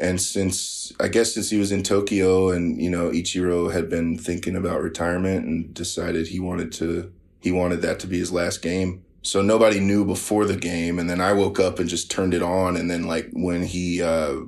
and 0.02 0.20
since 0.20 0.92
I 1.00 1.08
guess 1.08 1.34
since 1.34 1.52
he 1.52 1.58
was 1.58 1.72
in 1.72 1.84
Tokyo, 1.84 2.50
and 2.50 2.82
you 2.82 2.90
know 2.90 3.12
Ichiro 3.12 3.72
had 3.72 3.90
been 3.90 4.18
thinking 4.18 4.56
about 4.56 4.82
retirement 4.82 5.46
and 5.46 5.74
decided 5.74 6.28
he 6.28 6.40
wanted 6.40 6.74
to 6.74 7.14
he 7.40 7.52
wanted 7.52 7.82
that 7.84 8.00
to 8.00 8.08
be 8.08 8.18
his 8.18 8.32
last 8.32 8.62
game. 8.62 9.06
So 9.22 9.44
nobody 9.44 9.80
knew 9.80 10.04
before 10.04 10.46
the 10.46 10.58
game, 10.58 10.98
and 10.98 11.08
then 11.08 11.22
I 11.22 11.34
woke 11.34 11.60
up 11.60 11.78
and 11.78 11.88
just 11.88 12.10
turned 12.10 12.34
it 12.34 12.42
on, 12.42 12.76
and 12.76 12.90
then 12.90 13.08
like 13.08 13.30
when 13.32 13.64
he. 13.64 14.02
Uh, 14.02 14.42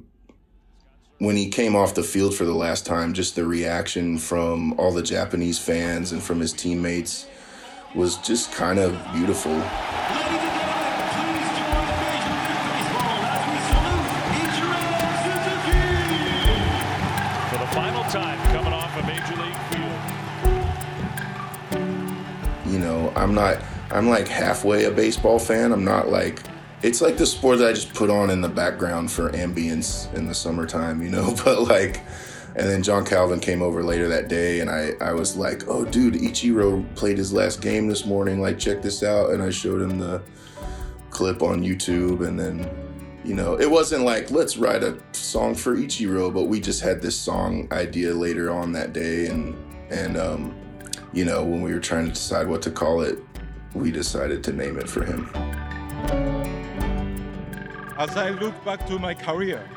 when 1.20 1.38
he 1.38 1.48
came 1.48 1.74
off 1.74 1.96
the 1.96 2.04
field 2.04 2.36
for 2.36 2.44
the 2.44 2.54
last 2.54 2.86
time, 2.86 3.14
just 3.14 3.36
the 3.36 3.46
reaction 3.46 4.18
from 4.18 4.78
all 4.78 4.92
the 4.92 5.02
Japanese 5.02 5.58
fans 5.58 6.12
and 6.12 6.22
from 6.22 6.42
his 6.42 6.52
teammates 6.52 7.28
was 7.96 8.18
just 8.18 8.52
kind 8.52 8.78
of 8.78 8.92
beautiful. 9.14 9.54
I'm 23.16 23.34
not, 23.34 23.58
I'm 23.92 24.10
like 24.10 24.28
halfway 24.28 24.86
a 24.86 24.92
baseball 24.92 25.40
fan. 25.40 25.72
I'm 25.72 25.86
not 25.86 26.10
like, 26.10 26.40
it's 26.82 27.02
like 27.02 27.18
the 27.18 27.26
sport 27.26 27.60
that 27.60 27.70
I 27.70 27.74
just 27.74 27.94
put 27.94 28.10
on 28.10 28.30
in 28.30 28.42
the 28.42 28.50
background 28.50 29.12
for 29.12 29.30
ambience 29.32 30.14
in 30.14 30.28
the 30.28 30.36
summertime, 30.36 31.02
you 31.02 31.10
know, 31.10 31.36
but 31.46 31.62
like, 31.62 32.02
and 32.56 32.70
then 32.70 32.84
John 32.84 33.04
Calvin 33.04 33.40
came 33.40 33.64
over 33.64 33.84
later 33.84 34.08
that 34.10 34.28
day, 34.28 34.60
and 34.60 34.70
I, 34.70 34.92
I 35.02 35.14
was 35.14 35.36
like, 35.36 35.68
oh, 35.68 35.86
dude, 35.86 36.14
Ichiro 36.14 36.86
played 36.96 37.18
his 37.18 37.34
last 37.34 37.62
game 37.62 37.88
this 37.88 38.06
morning. 38.06 38.42
Like, 38.42 38.60
check 38.60 38.84
this 38.84 39.02
out. 39.02 39.32
And 39.32 39.42
I 39.42 39.50
showed 39.50 39.82
him 39.82 39.98
the 39.98 40.22
clip 41.10 41.42
on 41.42 41.64
YouTube, 41.64 42.28
and 42.28 42.40
then 42.40 42.70
you 43.24 43.36
know, 43.36 43.60
it 43.60 43.70
wasn't 43.70 44.04
like 44.04 44.32
let's 44.32 44.58
write 44.58 44.84
a 44.84 44.98
song 45.14 45.56
for 45.56 45.76
Ichiro, 45.76 46.34
but 46.34 46.44
we 46.44 46.60
just 46.60 46.82
had 46.82 47.02
this 47.02 47.18
song 47.18 47.68
idea 47.72 48.14
later 48.14 48.52
on 48.52 48.74
that 48.74 48.94
day, 48.94 49.28
and 49.28 49.56
and 49.90 50.18
um, 50.18 50.56
you 51.14 51.26
know, 51.26 51.44
when 51.44 51.62
we 51.62 51.74
were 51.74 51.80
trying 51.80 52.06
to 52.06 52.12
decide 52.12 52.48
what 52.48 52.62
to 52.64 52.72
call 52.72 53.02
it, 53.02 53.20
we 53.74 53.92
decided 53.92 54.44
to 54.44 54.54
name 54.54 54.78
it 54.78 54.90
for 54.90 55.04
him. 55.04 55.30
As 57.98 58.18
I 58.18 58.30
look 58.32 58.54
back 58.66 58.86
to 58.88 59.00
my 59.00 59.14
career, 59.14 59.68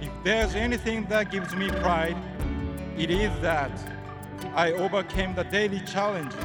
if 0.00 0.10
there's 0.24 0.54
anything 0.54 1.06
that 1.06 1.30
gives 1.30 1.54
me 1.54 1.68
pride, 1.68 2.16
it 2.98 3.10
is 3.10 3.30
that 3.40 3.70
I 4.54 4.72
overcame 4.72 5.34
the 5.34 5.44
daily 5.44 5.80
challenges 5.80 6.44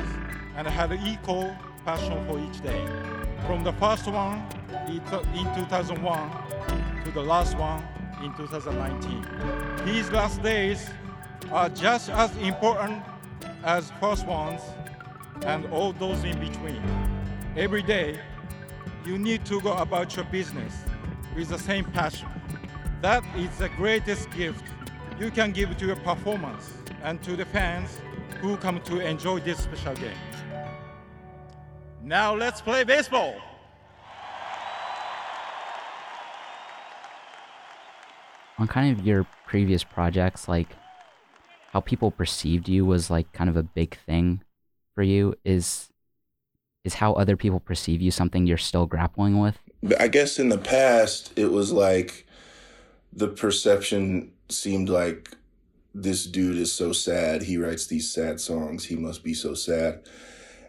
and 0.56 0.68
had 0.68 0.92
equal 1.06 1.56
passion 1.86 2.26
for 2.28 2.40
each 2.40 2.62
day. 2.62 2.86
From 3.46 3.64
the 3.64 3.74
first 3.74 4.08
one 4.08 4.44
in 4.88 5.02
2001 5.56 6.32
to 7.04 7.12
the 7.12 7.22
last 7.22 7.58
one 7.58 7.84
in 8.24 8.34
2019. 8.34 9.86
These 9.86 10.12
last 10.12 10.42
days 10.42 10.90
are 11.52 11.70
just 11.70 12.10
as 12.10 12.36
important 12.38 13.04
as 13.64 13.92
first 14.00 14.26
ones 14.26 14.62
and 15.46 15.66
all 15.68 15.94
those 15.94 16.24
in 16.24 16.40
between. 16.40 16.82
Every 17.56 17.82
day, 17.82 18.20
you 19.06 19.18
need 19.18 19.46
to 19.46 19.60
go 19.62 19.74
about 19.74 20.16
your 20.16 20.26
business 20.26 20.74
with 21.36 21.50
the 21.50 21.60
same 21.60 21.86
passion. 21.86 22.28
That 23.02 23.24
is 23.36 23.50
the 23.58 23.70
greatest 23.70 24.30
gift 24.32 24.64
you 25.20 25.32
can 25.32 25.52
give 25.52 25.78
to 25.78 25.86
your 25.86 25.96
performance 25.98 26.74
and 27.04 27.22
to 27.24 27.36
the 27.36 27.46
fans 27.46 27.98
who 28.42 28.58
come 28.58 28.82
to 28.82 29.00
enjoy 29.00 29.40
this 29.40 29.60
special 29.60 29.96
game. 29.96 30.18
Now 32.04 32.34
let's 32.34 32.62
play 32.62 32.84
baseball. 32.84 33.36
On 38.58 38.68
kind 38.68 38.98
of 38.98 39.06
your 39.06 39.26
previous 39.46 39.84
projects, 39.84 40.48
like 40.48 40.76
how 41.72 41.80
people 41.80 42.10
perceived 42.10 42.68
you 42.68 42.86
was 42.86 43.10
like 43.10 43.32
kind 43.32 43.50
of 43.50 43.56
a 43.56 43.64
big 43.64 43.96
thing 44.06 44.42
for 44.96 45.04
you. 45.04 45.36
Is 45.46 45.90
is 46.84 46.96
how 46.96 47.14
other 47.14 47.38
people 47.38 47.60
perceive 47.60 48.02
you 48.02 48.10
something 48.10 48.48
you're 48.48 48.58
still 48.58 48.86
grappling 48.86 49.40
with? 49.40 49.60
I 50.00 50.08
guess 50.08 50.40
in 50.40 50.50
the 50.50 50.58
past, 50.58 51.32
it 51.38 51.52
was 51.52 51.72
like 51.72 52.26
the 53.14 53.28
perception 53.28 54.32
seemed 54.50 54.90
like 54.90 55.30
this 55.94 56.26
dude 56.26 56.58
is 56.58 56.72
so 56.72 56.92
sad. 56.92 57.44
He 57.44 57.58
writes 57.58 57.88
these 57.88 58.12
sad 58.12 58.40
songs. 58.40 58.86
He 58.86 58.96
must 58.96 59.24
be 59.24 59.34
so 59.34 59.54
sad. 59.54 60.02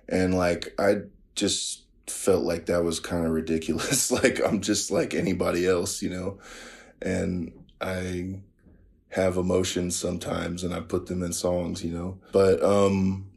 And 0.08 0.34
like, 0.36 0.74
I 0.78 1.02
just 1.34 1.84
felt 2.06 2.44
like 2.44 2.66
that 2.66 2.84
was 2.84 3.00
kind 3.00 3.24
of 3.24 3.32
ridiculous. 3.32 4.10
like, 4.22 4.40
I'm 4.44 4.60
just 4.60 4.90
like 4.90 5.14
anybody 5.14 5.66
else, 5.66 6.02
you 6.02 6.10
know? 6.10 6.38
And 7.00 7.52
I 7.80 8.40
have 9.10 9.36
emotions 9.36 9.96
sometimes 9.96 10.64
and 10.64 10.72
I 10.74 10.80
put 10.80 11.06
them 11.06 11.22
in 11.22 11.32
songs, 11.32 11.84
you 11.84 11.92
know? 11.92 12.18
But, 12.32 12.62
um, 12.62 13.30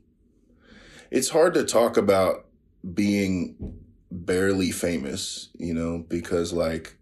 it's 1.12 1.30
hard 1.30 1.54
to 1.54 1.64
talk 1.64 1.98
about 1.98 2.48
being 2.94 3.78
barely 4.12 4.72
famous, 4.72 5.50
you 5.58 5.74
know, 5.74 6.06
because 6.08 6.54
like 6.54 6.98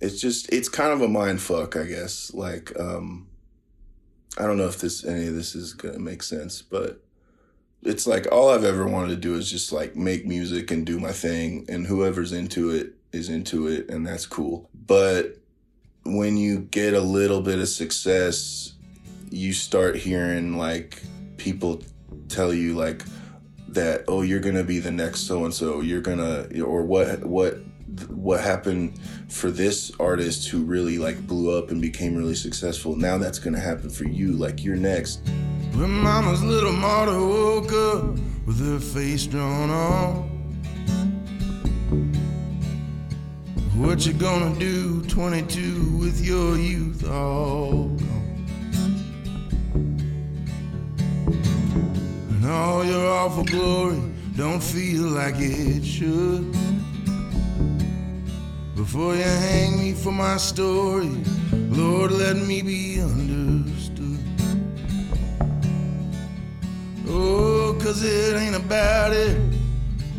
it's 0.00 0.20
just 0.20 0.52
it's 0.52 0.68
kind 0.68 0.92
of 0.92 1.00
a 1.00 1.08
mind 1.08 1.40
fuck, 1.40 1.76
I 1.76 1.84
guess. 1.84 2.32
Like, 2.32 2.78
um 2.78 3.26
I 4.38 4.46
don't 4.46 4.56
know 4.56 4.68
if 4.68 4.78
this 4.78 5.04
any 5.04 5.26
of 5.26 5.34
this 5.34 5.54
is 5.54 5.74
gonna 5.74 5.98
make 5.98 6.22
sense, 6.22 6.62
but 6.62 7.04
it's 7.82 8.06
like 8.06 8.30
all 8.30 8.50
I've 8.50 8.64
ever 8.64 8.86
wanted 8.86 9.08
to 9.10 9.16
do 9.16 9.34
is 9.34 9.50
just 9.50 9.72
like 9.72 9.96
make 9.96 10.26
music 10.26 10.70
and 10.70 10.86
do 10.86 11.00
my 11.00 11.12
thing, 11.12 11.64
and 11.68 11.86
whoever's 11.86 12.32
into 12.32 12.70
it 12.70 12.94
is 13.12 13.28
into 13.28 13.66
it, 13.66 13.88
and 13.88 14.06
that's 14.06 14.26
cool. 14.26 14.70
But 14.74 15.37
when 16.16 16.36
you 16.36 16.60
get 16.60 16.94
a 16.94 17.00
little 17.00 17.40
bit 17.40 17.58
of 17.58 17.68
success, 17.68 18.72
you 19.30 19.52
start 19.52 19.96
hearing 19.96 20.56
like 20.56 21.02
people 21.36 21.82
tell 22.28 22.52
you 22.52 22.74
like 22.74 23.04
that 23.68 24.04
oh 24.08 24.22
you're 24.22 24.40
gonna 24.40 24.64
be 24.64 24.78
the 24.78 24.90
next 24.90 25.20
so 25.20 25.44
and 25.44 25.52
so 25.52 25.80
you're 25.80 26.00
gonna 26.00 26.48
or 26.64 26.82
what 26.82 27.24
what 27.24 27.58
what 28.08 28.40
happened 28.40 28.98
for 29.28 29.50
this 29.50 29.92
artist 30.00 30.48
who 30.48 30.62
really 30.64 30.98
like 30.98 31.26
blew 31.26 31.56
up 31.56 31.70
and 31.70 31.80
became 31.80 32.16
really 32.16 32.34
successful 32.34 32.96
now 32.96 33.18
that's 33.18 33.38
gonna 33.38 33.60
happen 33.60 33.90
for 33.90 34.04
you 34.04 34.32
like 34.32 34.64
you're 34.64 34.76
next 34.76 35.20
When 35.74 35.90
mama's 35.90 36.42
little 36.42 36.72
Marta 36.72 37.12
woke 37.12 37.72
up 37.72 38.18
with 38.46 38.66
her 38.66 38.80
face 38.80 39.26
drawn 39.26 39.68
on. 39.70 40.27
What 43.78 44.04
you 44.04 44.12
gonna 44.12 44.58
do, 44.58 45.02
22, 45.04 45.98
with 45.98 46.20
your 46.20 46.58
youth 46.58 47.08
all 47.08 47.84
gone? 47.84 48.46
And 52.28 52.44
all 52.44 52.84
your 52.84 53.06
awful 53.06 53.44
glory 53.44 54.02
don't 54.36 54.60
feel 54.60 55.04
like 55.04 55.36
it 55.38 55.84
should. 55.84 56.52
Before 58.74 59.14
you 59.14 59.22
hang 59.22 59.78
me 59.78 59.92
for 59.92 60.10
my 60.10 60.38
story, 60.38 61.16
Lord, 61.52 62.10
let 62.10 62.36
me 62.36 62.62
be 62.62 63.00
understood. 63.00 64.18
Oh, 67.06 67.78
cause 67.80 68.02
it 68.02 68.36
ain't 68.36 68.56
about 68.56 69.12
it, 69.12 69.40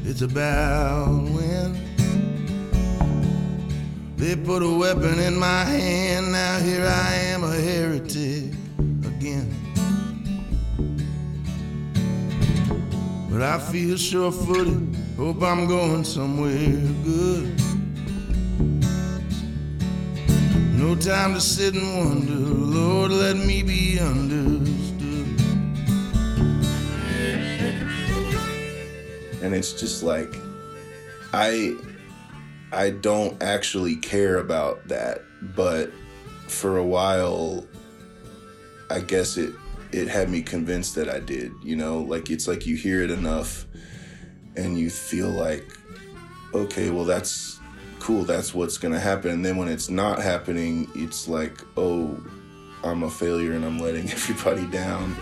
it's 0.05 0.21
about 0.21 1.23
when 1.23 1.88
they 4.19 4.35
put 4.35 4.61
a 4.61 4.69
weapon 4.69 5.17
in 5.19 5.39
my 5.39 5.63
hand. 5.63 6.33
Now 6.33 6.59
here 6.59 6.85
I 6.85 7.13
am, 7.31 7.43
a 7.43 7.53
heretic 7.53 8.51
again. 9.11 9.49
But 13.31 13.41
I 13.41 13.57
feel 13.59 13.95
sure 13.97 14.31
footed, 14.31 14.95
hope 15.15 15.41
I'm 15.41 15.67
going 15.67 16.03
somewhere 16.03 16.75
good. 17.03 17.59
No 20.77 20.95
time 20.95 21.33
to 21.33 21.41
sit 21.41 21.73
and 21.75 21.97
wonder, 21.97 22.33
Lord, 22.33 23.11
let 23.11 23.37
me 23.37 23.63
be 23.63 23.99
understood. 23.99 24.89
and 29.41 29.55
it's 29.55 29.71
just 29.73 30.03
like 30.03 30.35
i 31.33 31.73
i 32.71 32.89
don't 32.89 33.41
actually 33.41 33.95
care 33.95 34.37
about 34.37 34.87
that 34.87 35.21
but 35.55 35.91
for 36.47 36.77
a 36.77 36.83
while 36.83 37.65
i 38.89 38.99
guess 38.99 39.37
it 39.37 39.53
it 39.91 40.07
had 40.07 40.29
me 40.29 40.41
convinced 40.41 40.95
that 40.95 41.09
I 41.09 41.19
did. 41.19 41.51
You 41.63 41.75
know, 41.75 41.99
like 41.99 42.29
it's 42.29 42.47
like 42.47 42.65
you 42.65 42.75
hear 42.75 43.01
it 43.01 43.11
enough, 43.11 43.65
and 44.55 44.77
you 44.77 44.89
feel 44.89 45.29
like, 45.29 45.65
okay, 46.53 46.89
well 46.89 47.05
that's 47.05 47.59
cool. 47.99 48.23
That's 48.23 48.53
what's 48.53 48.77
gonna 48.77 48.99
happen. 48.99 49.31
And 49.31 49.45
then 49.45 49.57
when 49.57 49.67
it's 49.67 49.89
not 49.89 50.21
happening, 50.21 50.89
it's 50.95 51.27
like, 51.27 51.61
oh, 51.77 52.21
I'm 52.83 53.03
a 53.03 53.09
failure 53.09 53.53
and 53.53 53.65
I'm 53.65 53.79
letting 53.79 54.09
everybody 54.11 54.65
down. 54.67 55.15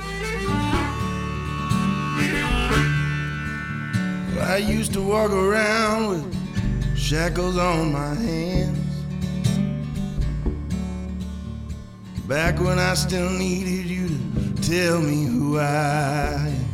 I 4.40 4.58
used 4.58 4.94
to 4.94 5.02
walk 5.02 5.32
around 5.32 6.08
with 6.08 6.37
shackles 6.98 7.58
on 7.58 7.94
my 7.94 8.14
hands. 8.16 8.78
Back 12.28 12.60
when 12.60 12.80
I 12.80 12.96
still 12.96 13.30
needed 13.30 13.86
you 13.86 14.08
to 14.10 14.54
tell 14.62 15.00
me 15.00 15.24
who 15.24 15.60
I 15.60 16.50
am. 16.50 16.68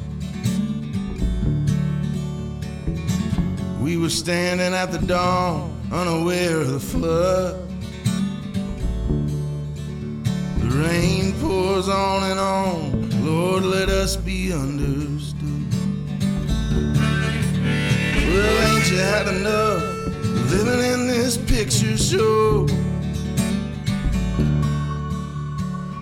We 3.84 3.98
were 3.98 4.10
standing 4.10 4.74
at 4.74 4.92
the 4.92 4.98
dawn, 4.98 5.80
unaware 5.92 6.62
of 6.62 6.72
the 6.72 6.80
flood. 6.80 7.70
The 10.58 10.68
rain 10.78 11.34
pours 11.42 11.90
on 11.90 12.24
and 12.32 12.40
on. 12.40 13.26
Lord, 13.26 13.64
let 13.64 13.90
us 13.90 14.16
be 14.16 14.52
understood. 14.52 15.44
Well, 18.34 18.76
ain't 18.76 18.90
you 18.90 18.98
had 18.98 19.28
enough 19.28 19.93
living 20.54 20.86
in 20.93 21.08
this 21.08 21.36
picture 21.36 21.97
show? 21.97 22.68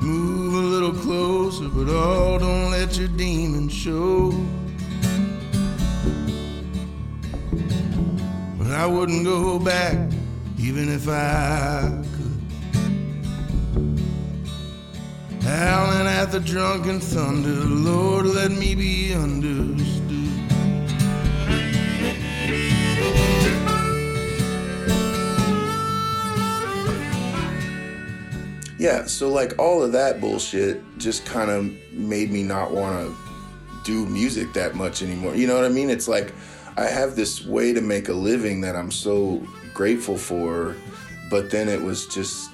Move 0.02 0.54
a 0.54 0.58
little 0.58 0.93
closer, 0.93 1.70
but 1.70 1.88
oh, 1.89 2.38
don't 2.38 2.72
let 2.72 2.97
your 2.97 3.08
demons 3.08 3.72
show. 3.72 4.32
But 8.58 8.72
I 8.72 8.86
wouldn't 8.86 9.24
go 9.24 9.58
back, 9.58 10.12
even 10.60 10.89
if 10.89 11.08
I 11.08 12.04
could. 12.16 12.41
Howling 15.43 16.08
at 16.08 16.32
the 16.32 16.39
drunken 16.41 16.99
thunder, 16.99 17.64
Lord, 17.66 18.26
let 18.26 18.52
me 18.52 18.76
be 18.76 19.14
understood. 19.14 20.01
Yeah, 28.82 29.06
so 29.06 29.30
like 29.30 29.60
all 29.60 29.84
of 29.84 29.92
that 29.92 30.20
bullshit 30.20 30.82
just 30.98 31.24
kind 31.24 31.52
of 31.52 31.72
made 31.94 32.32
me 32.32 32.42
not 32.42 32.72
want 32.72 33.06
to 33.06 33.16
do 33.84 34.08
music 34.08 34.54
that 34.54 34.74
much 34.74 35.04
anymore. 35.04 35.36
You 35.36 35.46
know 35.46 35.54
what 35.54 35.66
I 35.66 35.70
mean? 35.70 35.92
It's 35.92 36.08
like 36.08 36.34
I 36.78 36.86
have 36.86 37.16
this 37.16 37.46
way 37.46 37.74
to 37.74 37.82
make 37.82 38.10
a 38.10 38.14
living 38.14 38.62
that 38.62 38.76
I'm 38.76 38.90
so 38.90 39.46
grateful 39.76 40.18
for, 40.18 40.76
but 41.30 41.52
then 41.52 41.70
it 41.70 41.80
was 41.80 42.08
just 42.08 42.50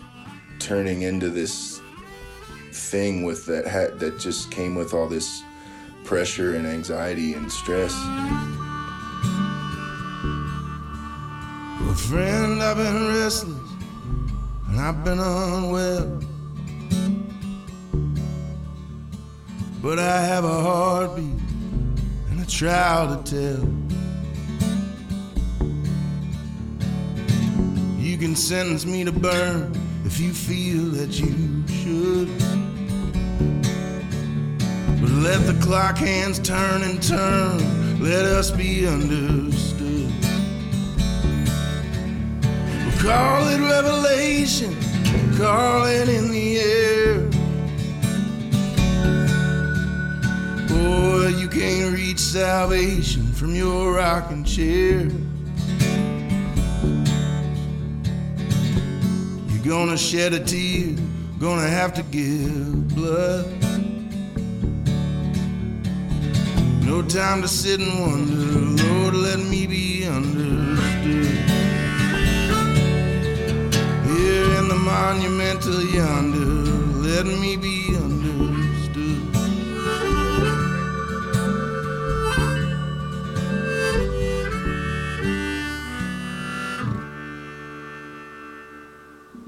turning 0.60 1.04
into 1.04 1.30
this 1.30 1.80
thing 2.74 3.24
with 3.24 3.46
that 3.46 3.66
hat 3.66 3.98
that 4.00 4.20
just 4.20 4.52
came 4.52 4.76
with 4.76 4.94
all 4.94 5.08
this 5.08 5.44
pressure 6.04 6.56
and 6.56 6.68
anxiety 6.68 7.36
and 7.36 7.50
stress. 7.50 7.94
Well, 11.80 11.96
friend, 11.96 12.62
I've 12.62 12.76
been 12.76 13.08
restless 13.08 13.67
and 14.78 14.86
I've 14.86 15.04
been 15.04 15.20
unwell. 15.20 16.22
But 19.82 19.98
I 19.98 20.22
have 20.22 20.44
a 20.44 20.62
heartbeat 20.62 21.42
and 22.30 22.42
a 22.42 22.46
trial 22.46 23.18
to 23.18 23.32
tell. 23.32 23.66
You 27.98 28.18
can 28.18 28.36
sentence 28.36 28.86
me 28.86 29.04
to 29.04 29.12
burn 29.12 29.74
if 30.06 30.20
you 30.20 30.32
feel 30.32 30.86
that 30.92 31.20
you 31.20 31.68
should. 31.68 32.28
But 35.02 35.10
let 35.10 35.40
the 35.48 35.58
clock 35.60 35.98
hands 35.98 36.38
turn 36.40 36.84
and 36.84 37.02
turn, 37.02 38.00
let 38.00 38.26
us 38.26 38.52
be 38.52 38.88
understood. 38.88 39.77
Call 43.08 43.48
it 43.48 43.62
revelation, 43.62 44.76
call 45.38 45.86
it 45.86 46.10
in 46.10 46.30
the 46.30 46.60
air. 46.60 47.22
Boy, 50.68 51.28
you 51.40 51.48
can't 51.48 51.96
reach 51.96 52.20
salvation 52.20 53.32
from 53.32 53.56
your 53.56 53.94
rocking 53.94 54.44
chair. 54.44 55.08
You're 59.48 59.66
gonna 59.66 59.98
shed 59.98 60.34
a 60.34 60.44
tear, 60.44 60.94
gonna 61.40 61.70
have 61.70 61.94
to 61.94 62.04
give 62.04 62.94
blood. 62.94 63.46
No 66.84 67.02
time 67.04 67.42
to 67.42 67.48
sit 67.48 67.80
and 67.80 68.02
wonder, 68.02 68.84
Lord, 68.84 69.14
let 69.14 69.40
me 69.40 69.66
be 69.66 70.06
understood. 70.06 71.37
Monumental 74.98 75.84
yonder, 75.84 76.72
let 77.08 77.26
me 77.26 77.56
be 77.56 77.96
understood. 77.96 79.28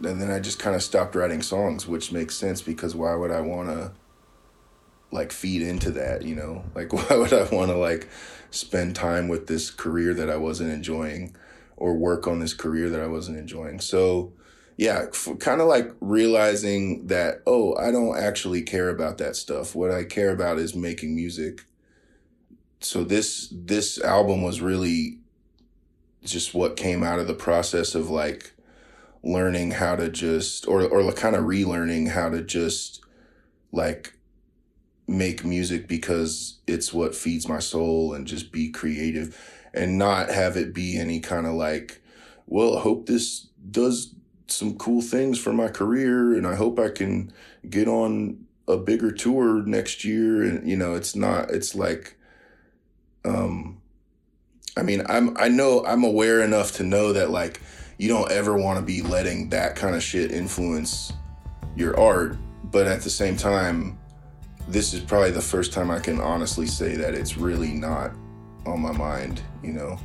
and 0.05 0.21
then 0.21 0.31
I 0.31 0.39
just 0.39 0.59
kind 0.59 0.75
of 0.75 0.81
stopped 0.81 1.15
writing 1.15 1.41
songs, 1.41 1.87
which 1.87 2.11
makes 2.11 2.35
sense 2.35 2.61
because 2.61 2.95
why 2.95 3.15
would 3.15 3.31
I 3.31 3.41
want 3.41 3.69
to 3.69 3.91
like 5.11 5.31
feed 5.31 5.61
into 5.61 5.91
that, 5.91 6.23
you 6.23 6.35
know? 6.35 6.63
Like 6.75 6.93
why 6.93 7.15
would 7.17 7.33
I 7.33 7.43
want 7.49 7.71
to 7.71 7.77
like 7.77 8.07
spend 8.51 8.95
time 8.95 9.27
with 9.27 9.47
this 9.47 9.71
career 9.71 10.13
that 10.13 10.29
I 10.29 10.37
wasn't 10.37 10.71
enjoying 10.71 11.35
or 11.75 11.95
work 11.95 12.27
on 12.27 12.39
this 12.39 12.53
career 12.53 12.89
that 12.89 13.01
I 13.01 13.07
wasn't 13.07 13.37
enjoying? 13.37 13.79
So, 13.79 14.33
yeah, 14.79 15.07
kind 15.39 15.59
of 15.59 15.67
like 15.67 15.93
realizing 15.99 17.07
that 17.07 17.41
oh, 17.45 17.75
I 17.75 17.91
don't 17.91 18.17
actually 18.17 18.61
care 18.61 18.87
about 18.87 19.17
that 19.17 19.35
stuff. 19.35 19.75
What 19.75 19.91
I 19.91 20.05
care 20.05 20.31
about 20.31 20.57
is 20.57 20.73
making 20.73 21.17
music. 21.17 21.65
So 22.79 23.03
this 23.03 23.49
this 23.51 23.99
album 23.99 24.41
was 24.41 24.61
really 24.61 25.19
just 26.23 26.53
what 26.53 26.77
came 26.77 27.03
out 27.03 27.19
of 27.19 27.27
the 27.27 27.33
process 27.33 27.93
of 27.93 28.09
like 28.09 28.53
learning 29.21 29.71
how 29.71 29.97
to 29.97 30.07
just 30.07 30.65
or 30.65 30.83
or 30.83 31.11
kind 31.11 31.35
of 31.35 31.43
relearning 31.43 32.11
how 32.11 32.29
to 32.29 32.41
just 32.41 33.03
like 33.73 34.13
make 35.09 35.43
music 35.43 35.89
because 35.89 36.59
it's 36.67 36.93
what 36.93 37.13
feeds 37.13 37.49
my 37.49 37.59
soul 37.59 38.13
and 38.13 38.27
just 38.27 38.49
be 38.53 38.71
creative 38.71 39.37
and 39.73 39.97
not 39.97 40.29
have 40.29 40.55
it 40.55 40.73
be 40.73 40.97
any 40.97 41.19
kind 41.19 41.45
of 41.45 41.53
like 41.53 42.01
well 42.47 42.79
hope 42.79 43.05
this 43.07 43.47
does 43.69 44.15
some 44.51 44.77
cool 44.77 45.01
things 45.01 45.39
for 45.39 45.53
my 45.53 45.67
career 45.67 46.33
and 46.35 46.45
I 46.45 46.55
hope 46.55 46.79
I 46.79 46.89
can 46.89 47.31
get 47.69 47.87
on 47.87 48.45
a 48.67 48.77
bigger 48.77 49.11
tour 49.11 49.63
next 49.63 50.03
year 50.03 50.43
and 50.43 50.69
you 50.69 50.77
know 50.77 50.93
it's 50.93 51.15
not 51.15 51.49
it's 51.49 51.73
like 51.73 52.17
um 53.25 53.81
I 54.77 54.83
mean 54.83 55.03
I'm 55.07 55.35
I 55.37 55.49
know 55.49 55.85
I'm 55.85 56.03
aware 56.03 56.41
enough 56.41 56.73
to 56.73 56.83
know 56.83 57.13
that 57.13 57.29
like 57.31 57.61
you 57.99 58.07
don't 58.07 58.31
ever 58.31 58.57
want 58.57 58.79
to 58.79 58.85
be 58.85 59.01
letting 59.01 59.49
that 59.49 59.75
kind 59.75 59.95
of 59.95 60.01
shit 60.01 60.31
influence 60.31 61.11
your 61.75 61.99
art. 61.99 62.37
But 62.65 62.87
at 62.87 63.01
the 63.01 63.09
same 63.09 63.35
time, 63.35 63.99
this 64.67 64.93
is 64.93 65.01
probably 65.01 65.31
the 65.31 65.41
first 65.41 65.73
time 65.73 65.91
I 65.91 65.99
can 65.99 66.19
honestly 66.19 66.65
say 66.65 66.95
that 66.95 67.13
it's 67.13 67.37
really 67.37 67.71
not 67.71 68.11
on 68.65 68.81
my 68.81 68.91
mind, 68.91 69.41
you 69.63 69.73
know? 69.73 69.99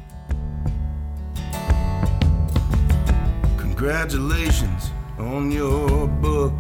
Congratulations 3.77 4.93
on 5.19 5.51
your 5.51 6.07
book. 6.07 6.55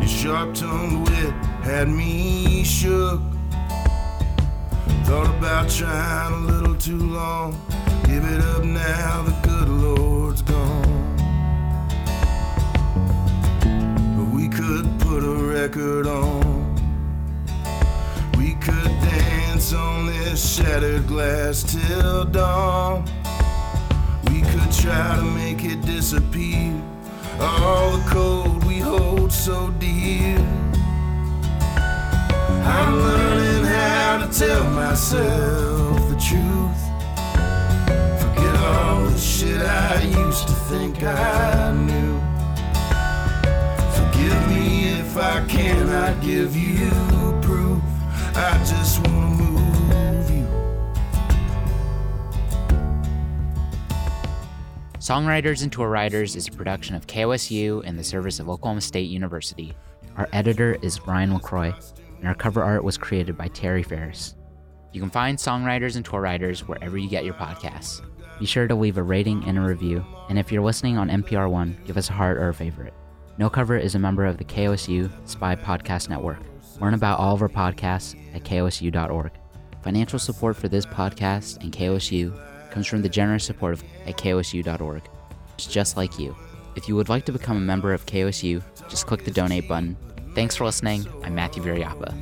Your 0.00 0.08
sharp 0.08 0.52
tongued 0.52 1.08
wit 1.08 1.32
had 1.62 1.88
me 1.88 2.64
shook. 2.64 3.20
Thought 5.04 5.28
about 5.38 5.70
trying 5.70 6.34
a 6.34 6.38
little 6.38 6.74
too 6.74 6.98
long. 6.98 7.52
Give 8.06 8.24
it 8.24 8.40
up 8.40 8.64
now, 8.64 9.22
the 9.22 9.48
good 9.48 9.68
Lord's 9.68 10.42
gone. 10.42 11.16
But 14.16 14.34
we 14.34 14.48
could 14.48 14.86
put 14.98 15.22
a 15.22 15.36
record 15.54 16.08
on. 16.08 16.74
We 18.36 18.54
could 18.54 18.92
dance 19.06 19.72
on 19.72 20.06
this 20.06 20.56
shattered 20.56 21.06
glass 21.06 21.62
till 21.62 22.24
dawn 22.24 23.08
try 24.84 25.16
to 25.16 25.22
make 25.22 25.64
it 25.64 25.80
disappear. 25.80 26.70
All 27.40 27.96
the 27.96 28.04
cold 28.10 28.64
we 28.64 28.80
hold 28.80 29.32
so 29.32 29.70
dear. 29.78 30.36
I'm 32.76 32.94
learning 33.08 33.64
how 33.64 34.26
to 34.26 34.38
tell 34.38 34.64
myself 34.72 35.96
the 36.10 36.18
truth. 36.28 36.82
Forget 38.20 38.54
all 38.56 39.06
the 39.06 39.18
shit 39.18 39.62
I 39.62 40.02
used 40.02 40.48
to 40.48 40.54
think 40.70 41.02
I 41.02 41.72
knew. 41.88 42.14
Forgive 43.96 44.40
me 44.50 45.00
if 45.00 45.16
I 45.16 45.46
cannot 45.46 46.20
give 46.20 46.54
you. 46.54 47.23
Songwriters 55.04 55.62
and 55.62 55.70
Tour 55.70 55.90
Riders 55.90 56.34
is 56.34 56.48
a 56.48 56.52
production 56.52 56.94
of 56.94 57.06
KOSU 57.06 57.84
in 57.84 57.94
the 57.94 58.02
service 58.02 58.40
of 58.40 58.48
Oklahoma 58.48 58.80
State 58.80 59.10
University. 59.10 59.74
Our 60.16 60.26
editor 60.32 60.78
is 60.80 61.06
Ryan 61.06 61.34
LaCroix, 61.34 61.74
and 62.16 62.26
our 62.26 62.34
cover 62.34 62.62
art 62.62 62.82
was 62.82 62.96
created 62.96 63.36
by 63.36 63.48
Terry 63.48 63.82
Ferris. 63.82 64.34
You 64.94 65.02
can 65.02 65.10
find 65.10 65.36
Songwriters 65.36 65.96
and 65.96 66.06
Tour 66.06 66.22
Riders 66.22 66.66
wherever 66.66 66.96
you 66.96 67.10
get 67.10 67.26
your 67.26 67.34
podcasts. 67.34 68.00
Be 68.40 68.46
sure 68.46 68.66
to 68.66 68.74
leave 68.74 68.96
a 68.96 69.02
rating 69.02 69.44
and 69.44 69.58
a 69.58 69.60
review, 69.60 70.02
and 70.30 70.38
if 70.38 70.50
you're 70.50 70.64
listening 70.64 70.96
on 70.96 71.10
NPR 71.10 71.50
One, 71.50 71.76
give 71.84 71.98
us 71.98 72.08
a 72.08 72.14
heart 72.14 72.38
or 72.38 72.48
a 72.48 72.54
favorite. 72.54 72.94
No 73.36 73.50
Cover 73.50 73.76
is 73.76 73.94
a 73.94 73.98
member 73.98 74.24
of 74.24 74.38
the 74.38 74.44
KOSU 74.44 75.10
Spy 75.28 75.54
Podcast 75.54 76.08
Network. 76.08 76.40
Learn 76.80 76.94
about 76.94 77.18
all 77.18 77.34
of 77.34 77.42
our 77.42 77.50
podcasts 77.50 78.16
at 78.34 78.44
kosu.org. 78.44 79.32
Financial 79.82 80.18
support 80.18 80.56
for 80.56 80.68
this 80.68 80.86
podcast 80.86 81.62
and 81.62 81.74
KOSU 81.74 82.34
comes 82.74 82.88
from 82.88 83.02
the 83.02 83.08
generous 83.08 83.44
support 83.44 83.72
of 83.72 83.84
at 84.04 84.18
KOSU.org. 84.18 85.02
It's 85.54 85.66
just 85.68 85.96
like 85.96 86.18
you. 86.18 86.36
If 86.74 86.88
you 86.88 86.96
would 86.96 87.08
like 87.08 87.24
to 87.26 87.32
become 87.32 87.56
a 87.56 87.60
member 87.60 87.94
of 87.94 88.04
KOSU, 88.04 88.60
just 88.88 89.06
click 89.06 89.24
the 89.24 89.30
donate 89.30 89.68
button. 89.68 89.96
Thanks 90.34 90.56
for 90.56 90.64
listening. 90.64 91.06
I'm 91.22 91.36
Matthew 91.36 91.62
Viriyapah. 91.62 92.12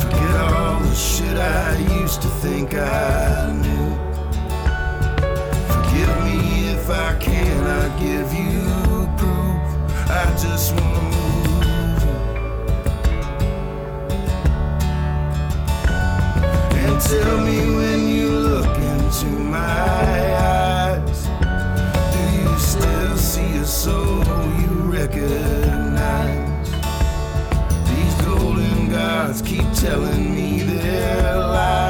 Forget 0.00 0.36
all 0.36 0.78
the 0.78 0.94
shit 0.94 1.36
I 1.36 1.78
used 2.00 2.22
to 2.22 2.28
think 2.28 2.74
I 2.74 3.50
knew. 3.60 3.90
Forgive 5.74 6.14
me 6.24 6.68
if 6.68 6.88
I 6.88 7.18
cannot 7.18 7.98
give 7.98 8.32
you 8.32 9.08
proof. 9.18 10.08
I 10.08 10.32
just 10.40 10.74
want 10.74 11.19
tell 17.00 17.40
me 17.40 17.74
when 17.74 18.08
you 18.08 18.28
look 18.28 18.76
into 18.76 19.26
my 19.26 19.58
eyes, 19.58 21.26
do 22.14 22.22
you 22.38 22.58
still 22.58 23.16
see 23.16 23.56
a 23.58 23.64
soul 23.64 24.24
you 24.60 24.68
recognize? 24.98 26.70
These 27.88 28.14
golden 28.26 28.90
gods 28.90 29.42
keep 29.42 29.64
telling 29.72 30.34
me 30.34 30.62
they're 30.62 31.38
lies. 31.38 31.89